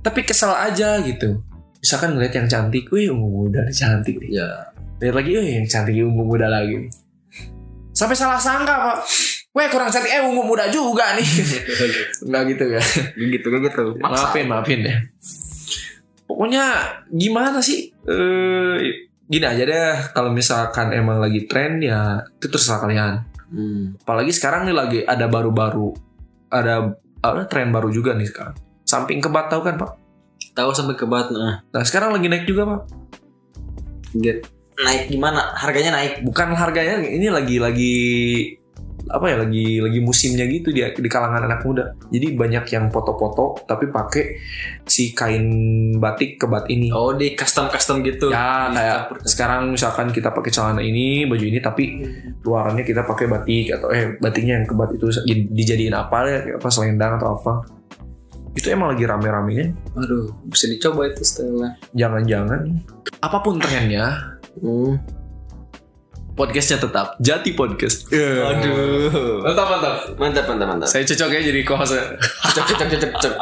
tapi 0.00 0.24
kesel 0.24 0.48
aja 0.48 0.96
gitu 1.04 1.44
misalkan 1.82 2.14
ngeliat 2.14 2.32
yang 2.38 2.46
cantik 2.46 2.86
wih 2.94 3.10
ungu 3.10 3.28
muda 3.28 3.66
cantik 3.74 4.22
nih. 4.22 4.38
Ya. 4.38 4.70
lihat 5.02 5.14
lagi 5.18 5.30
wih 5.34 5.50
yang 5.58 5.66
cantik 5.66 5.98
ungu 5.98 6.22
muda 6.22 6.46
lagi 6.46 6.86
sampai 7.92 8.16
salah 8.16 8.38
sangka 8.38 8.72
pak. 8.72 8.98
Weh 9.52 9.68
kurang 9.68 9.92
cantik 9.92 10.08
eh 10.08 10.22
ungu 10.24 10.46
muda 10.46 10.70
juga 10.70 11.12
nih. 11.18 11.28
Nggak 12.30 12.42
gitu 12.54 12.64
ya. 12.72 12.82
Begitu 13.18 13.46
begitu. 13.52 13.82
maafin 14.00 14.46
maafin 14.48 14.80
ya. 14.86 14.96
Pokoknya 16.24 16.64
gimana 17.12 17.60
sih? 17.60 17.92
Eh 18.08 19.10
gini 19.28 19.44
aja 19.44 19.62
deh. 19.66 19.94
Kalau 20.16 20.32
misalkan 20.32 20.96
emang 20.96 21.20
lagi 21.20 21.44
tren 21.44 21.82
ya 21.82 22.22
itu 22.38 22.46
terserah 22.48 22.80
kalian. 22.80 23.14
Hmm. 23.52 24.00
apalagi 24.00 24.32
sekarang 24.32 24.64
nih 24.64 24.72
lagi 24.72 24.98
ada 25.04 25.28
baru-baru 25.28 25.92
ada 26.48 26.96
ada 27.20 27.44
tren 27.44 27.68
baru 27.68 27.92
juga 27.92 28.16
nih 28.16 28.32
sekarang. 28.32 28.56
Samping 28.88 29.20
kebat 29.20 29.52
tahu 29.52 29.60
kan 29.60 29.76
pak 29.76 30.01
Tahu 30.52 30.70
sampai 30.76 30.94
ke 30.96 31.08
bat 31.08 31.32
nah. 31.32 31.64
nah 31.72 31.82
sekarang 31.82 32.12
lagi 32.12 32.28
naik 32.28 32.44
juga 32.44 32.68
pak 32.68 32.80
Get. 34.12 34.44
Naik 34.76 35.08
gimana? 35.08 35.56
Harganya 35.56 35.96
naik. 35.96 36.20
bukan 36.20 36.52
harganya 36.52 37.00
ini 37.00 37.32
lagi 37.32 37.56
lagi 37.56 37.96
apa 39.10 39.26
ya 39.26 39.36
lagi 39.42 39.82
lagi 39.82 39.98
musimnya 39.98 40.46
gitu 40.46 40.70
di 40.70 40.84
di 40.84 41.08
kalangan 41.10 41.42
anak 41.42 41.66
muda 41.66 41.90
jadi 42.06 42.38
banyak 42.38 42.64
yang 42.70 42.86
foto-foto 42.94 43.58
tapi 43.66 43.90
pakai 43.90 44.38
si 44.86 45.10
kain 45.10 45.46
batik 45.98 46.38
kebat 46.38 46.70
ini 46.70 46.94
Oh, 46.94 47.10
di 47.10 47.34
custom-custom 47.34 48.06
gitu. 48.06 48.30
ya 48.30 48.70
kayak 48.70 49.26
sekarang 49.26 49.74
misalkan 49.74 50.14
kita 50.14 50.30
pakai 50.30 50.50
celana 50.54 50.82
ini 50.84 51.26
baju 51.26 51.42
ini 51.42 51.58
tapi 51.58 51.84
luarannya 52.46 52.86
kita 52.86 53.02
pakai 53.02 53.26
batik 53.26 53.74
atau 53.74 53.90
eh 53.90 54.14
batiknya 54.22 54.62
yang 54.62 54.66
kebat 54.70 54.94
itu 54.94 55.10
dijadiin 55.50 55.94
apa 55.98 56.16
ya 56.30 56.38
apa 56.62 56.68
selendang 56.70 57.18
atau 57.18 57.34
apa 57.34 57.52
itu 58.52 58.66
emang 58.68 58.92
lagi 58.92 59.02
rame-ramenya 59.02 59.72
Aduh, 59.94 60.28
bisa 60.44 60.66
dicoba 60.66 61.06
itu 61.06 61.20
setelah. 61.20 61.72
jangan-jangan 61.92 62.80
apa 63.18 63.38
pun 63.38 63.56
trennya 63.56 64.36
Hmm. 64.54 65.00
podcastnya 66.32 66.76
tetap 66.78 67.16
jati 67.18 67.52
podcast 67.52 68.04
Aduh. 68.08 69.40
mantap 69.42 69.66
mantap 69.66 69.94
Mantap, 70.14 70.44
mantap, 70.46 70.66
mantap. 70.68 70.86
saya 70.86 71.04
cocok 71.04 71.28
ya 71.30 71.40
jadi 71.42 71.60
co-host 71.62 71.96
Cocok, 72.46 72.64
cocok, 72.68 72.88
cocok, 72.90 73.10
cocok. 73.14 73.34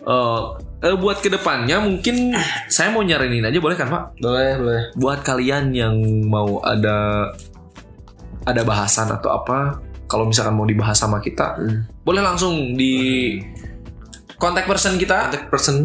Eh, 0.00 0.40
eh, 0.82 0.96
buat 0.96 1.18
ke 1.18 1.28
depannya 1.28 1.76
mungkin 1.78 2.32
saya 2.66 2.88
mau 2.88 3.00
nyaranin 3.00 3.44
aja 3.44 3.58
boleh 3.58 3.76
kan 3.76 3.86
pak 3.86 4.16
Boleh, 4.16 4.56
boleh. 4.56 4.82
buat 4.94 5.20
kalian 5.20 5.68
yang 5.70 5.92
mau 6.24 6.64
ada 6.64 7.28
ada 8.42 8.62
bahasan 8.62 9.12
atau 9.12 9.28
apa 9.34 9.76
kalau 10.10 10.26
misalkan 10.26 10.52
mau 10.52 10.66
dibahas 10.66 10.98
sama 10.98 11.22
kita 11.22 11.54
Hmm. 11.54 11.86
boleh 12.02 12.18
langsung 12.18 12.74
di 12.74 13.38
kontak 14.34 14.66
person 14.66 14.98
kita. 14.98 15.30
Contact 15.30 15.46
person. 15.48 15.76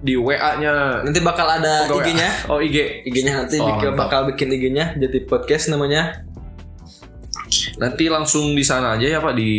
di 0.00 0.16
WA-nya 0.16 1.04
Nanti 1.04 1.20
bakal 1.20 1.44
ada 1.46 1.84
IG-nya. 1.84 2.48
oh 2.48 2.56
IG. 2.56 3.04
IG-nya 3.04 3.36
nanti 3.36 3.60
Oh, 3.60 3.68
bikin- 3.68 3.92
bakal 3.94 4.24
bikin 4.26 4.48
IG-nya 4.50 4.96
jadi 4.96 5.28
podcast 5.28 5.68
namanya. 5.68 6.24
nanti 7.76 8.06
langsung 8.06 8.54
di 8.54 8.62
sana 8.62 8.94
aja 8.94 9.06
ya 9.06 9.18
pak 9.18 9.34
di 9.34 9.52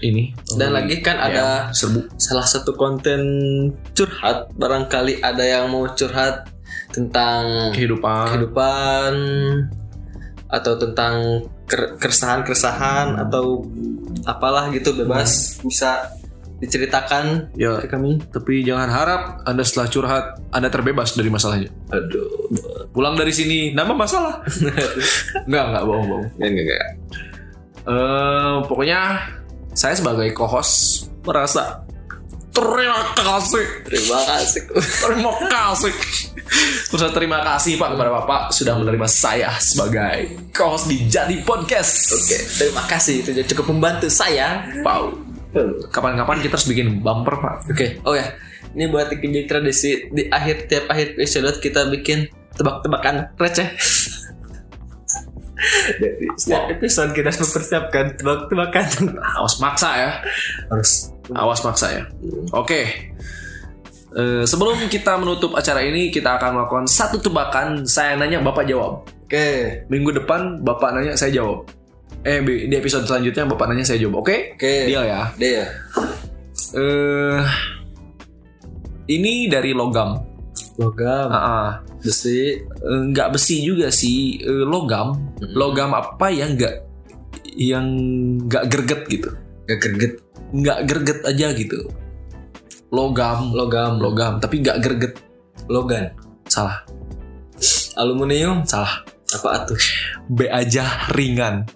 ini. 0.00 0.30
Dan 0.54 0.70
Oh, 0.70 0.74
lagi 0.74 0.96
kan 1.00 1.18
ya, 1.18 1.24
ada 1.26 1.46
serbu. 1.70 2.08
salah 2.16 2.44
satu 2.44 2.72
konten 2.72 3.20
curhat. 3.92 4.48
Barangkali 4.54 5.18
ada 5.20 5.42
yang 5.42 5.68
mau 5.68 5.84
curhat 5.90 6.48
tentang 6.88 7.74
kehidupan. 7.74 8.24
kehidupan 8.30 9.12
atau 10.46 10.72
tentang 10.78 11.14
keresahan-keresahan 11.66 13.16
atau 13.18 13.64
apalah 14.24 14.68
gitu 14.70 14.92
bebas 14.94 15.58
bisa 15.64 16.12
diceritakan 16.54 17.50
ya 17.58 17.82
ke 17.82 17.90
kami. 17.90 18.22
tapi 18.30 18.62
jangan 18.62 18.88
harap 18.88 19.22
anda 19.44 19.66
setelah 19.66 19.88
curhat 19.90 20.24
anda 20.54 20.70
terbebas 20.70 21.12
dari 21.12 21.28
masalahnya 21.28 21.68
Aduh, 21.90 22.30
pulang 22.94 23.18
dari 23.18 23.34
sini 23.34 23.74
nambah 23.74 23.96
masalah 23.98 24.38
nggak 25.50 25.64
nggak 25.74 25.84
bohong 25.84 26.06
bohong 26.06 26.26
enggak 26.38 26.48
enggak. 26.48 26.64
enggak. 26.64 26.90
Eh, 27.84 28.56
pokoknya 28.64 29.00
saya 29.74 29.92
sebagai 29.98 30.30
co-host 30.32 31.10
merasa 31.26 31.82
terima 32.54 32.96
kasih 33.18 33.64
Terima 33.84 34.18
kasih. 34.24 34.62
terima 35.02 35.32
kasih 35.50 35.92
Terus 36.44 37.10
terima 37.10 37.40
kasih 37.42 37.80
Pak 37.80 37.96
kepada 37.96 38.10
Bapak 38.12 38.42
sudah 38.52 38.76
menerima 38.76 39.08
saya 39.08 39.50
sebagai 39.58 40.36
co-host 40.52 40.86
di 40.86 41.08
Jadi 41.08 41.40
Podcast. 41.42 42.12
Oke, 42.14 42.38
terima 42.38 42.84
kasih 42.86 43.24
itu 43.24 43.30
cukup 43.54 43.74
membantu 43.74 44.06
saya. 44.12 44.62
Wow. 44.84 45.16
Kapan-kapan 45.90 46.42
kita 46.42 46.58
harus 46.58 46.68
bikin 46.68 47.00
bumper 47.00 47.38
Pak. 47.40 47.54
Oke, 47.70 47.98
oh 48.04 48.14
ya, 48.14 48.34
ini 48.74 48.90
buat 48.90 49.08
bikin 49.10 49.46
tradisi 49.46 50.10
di 50.10 50.26
akhir 50.28 50.66
tiap 50.66 50.90
akhir 50.90 51.14
episode 51.18 51.58
kita 51.62 51.86
bikin 51.90 52.26
tebak-tebakan 52.58 53.34
receh. 53.38 53.68
Jadi 56.02 56.26
setiap 56.36 56.68
episode 56.68 57.10
kita 57.16 57.32
harus 57.32 57.40
mempersiapkan 57.40 58.04
tebak-tebakan 58.20 59.16
Awas 59.40 59.56
maksa 59.62 59.90
ya. 59.96 60.10
harus. 60.68 61.14
Awas 61.32 61.64
maksa 61.64 61.86
ya. 61.88 62.02
Oke. 62.52 63.10
Eh, 64.14 64.46
sebelum 64.46 64.78
kita 64.86 65.18
menutup 65.18 65.58
acara 65.58 65.82
ini, 65.82 66.06
kita 66.06 66.38
akan 66.38 66.62
melakukan 66.62 66.86
satu 66.86 67.18
tebakan. 67.18 67.82
Saya 67.82 68.14
nanya, 68.14 68.38
Bapak 68.38 68.62
jawab. 68.62 69.10
Oke, 69.26 69.82
Minggu 69.90 70.14
depan 70.14 70.62
Bapak 70.62 70.94
nanya, 70.94 71.18
saya 71.18 71.34
jawab. 71.34 71.66
Eh, 72.22 72.38
di 72.40 72.74
episode 72.78 73.10
selanjutnya 73.10 73.42
Bapak 73.50 73.66
nanya, 73.66 73.82
saya 73.82 73.98
jawab. 73.98 74.22
Oke? 74.22 74.54
oke. 74.54 74.74
Deal 74.86 75.02
ya. 75.02 75.34
Dia. 75.34 75.66
Eh, 76.78 77.42
ini 79.10 79.50
dari 79.50 79.74
logam. 79.74 80.22
Logam, 80.78 81.30
Ah, 81.30 81.38
ah. 81.38 81.68
besi, 81.98 82.58
nggak 82.82 83.34
besi 83.34 83.62
juga 83.62 83.90
sih, 83.90 84.38
Eh, 84.38 84.62
logam. 84.66 85.34
Logam 85.54 85.90
apa 85.90 86.30
yang 86.30 86.54
nggak 86.54 86.74
yang 87.54 87.86
nggak 88.46 88.66
greget 88.66 89.02
gitu, 89.06 89.30
gak 89.66 89.78
greget. 89.78 90.14
nggak 90.50 90.78
greget 90.86 91.20
aja 91.22 91.54
gitu. 91.54 91.86
Logam, 92.94 93.50
Logam, 93.50 93.98
logam, 93.98 94.38
tapi 94.38 94.62
nggak 94.62 94.78
greget. 94.78 95.14
logan, 95.66 96.14
Salah, 96.46 96.84
aluminium, 97.96 98.62
salah. 98.62 99.02
apa 99.32 99.48
atuh? 99.56 99.80
B 100.28 100.46
aja 100.46 100.84
ringan. 101.10 101.66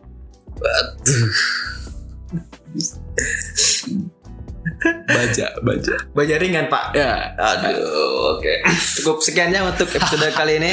baja, 5.09 5.47
baja. 5.61 5.95
Baja 6.13 6.35
ringan 6.37 6.67
pak. 6.69 6.95
Ya, 6.95 7.35
Aduh, 7.35 8.37
oke. 8.37 8.55
Cukup 9.01 9.19
sekiannya 9.19 9.61
untuk 9.65 9.89
episode 9.89 10.29
kali 10.39 10.61
ini. 10.61 10.73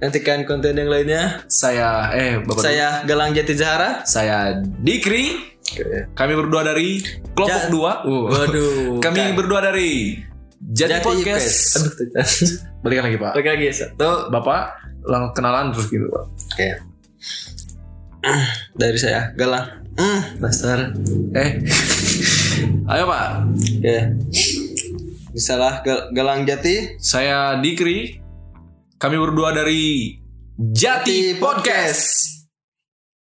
Nantikan 0.00 0.48
konten 0.48 0.72
yang 0.72 0.88
lainnya. 0.88 1.44
saya 1.44 2.08
eh 2.10 2.40
Bapak 2.40 2.64
Saya 2.64 3.04
Galang 3.04 3.36
Jati 3.36 3.52
Zahara. 3.52 4.00
saya 4.04 4.56
Dikri. 4.80 5.36
Kami 6.12 6.32
berdua 6.34 6.62
dari 6.62 6.98
kelompok 7.32 7.62
Ja- 7.66 7.70
dua. 7.70 7.92
Uh. 8.04 8.26
Waduh. 8.28 8.98
Kami 9.04 9.20
kan. 9.20 9.36
berdua 9.36 9.60
dari 9.62 10.18
Jadi, 10.60 11.00
Podcast. 11.00 11.80
Aduh, 11.80 11.92
tuh. 11.96 12.06
Balikan 12.84 13.04
lagi 13.08 13.16
Pak. 13.16 13.32
Oke 13.32 13.48
lagi 13.48 13.66
satu. 13.72 14.28
Bapak 14.28 14.60
lang 15.08 15.32
kenalan 15.32 15.72
terus 15.72 15.88
gitu 15.88 16.06
Pak. 16.08 16.24
Oke. 16.28 16.68
Dari 18.80 18.98
saya 19.00 19.32
Galang. 19.32 19.80
Hmm, 19.96 20.20
dasar. 20.38 20.92
Eh. 21.34 21.50
Ayo 22.92 23.04
Pak. 23.04 23.26
Oke. 23.80 23.96
Misalah 25.30 25.80
Gal- 25.80 26.12
Galang 26.12 26.44
Jati. 26.44 26.96
Saya 26.96 27.56
Dikri. 27.56 28.20
Kami 28.96 29.16
berdua 29.16 29.56
dari 29.56 30.12
Jati 30.56 31.40
Podcast. 31.40 32.39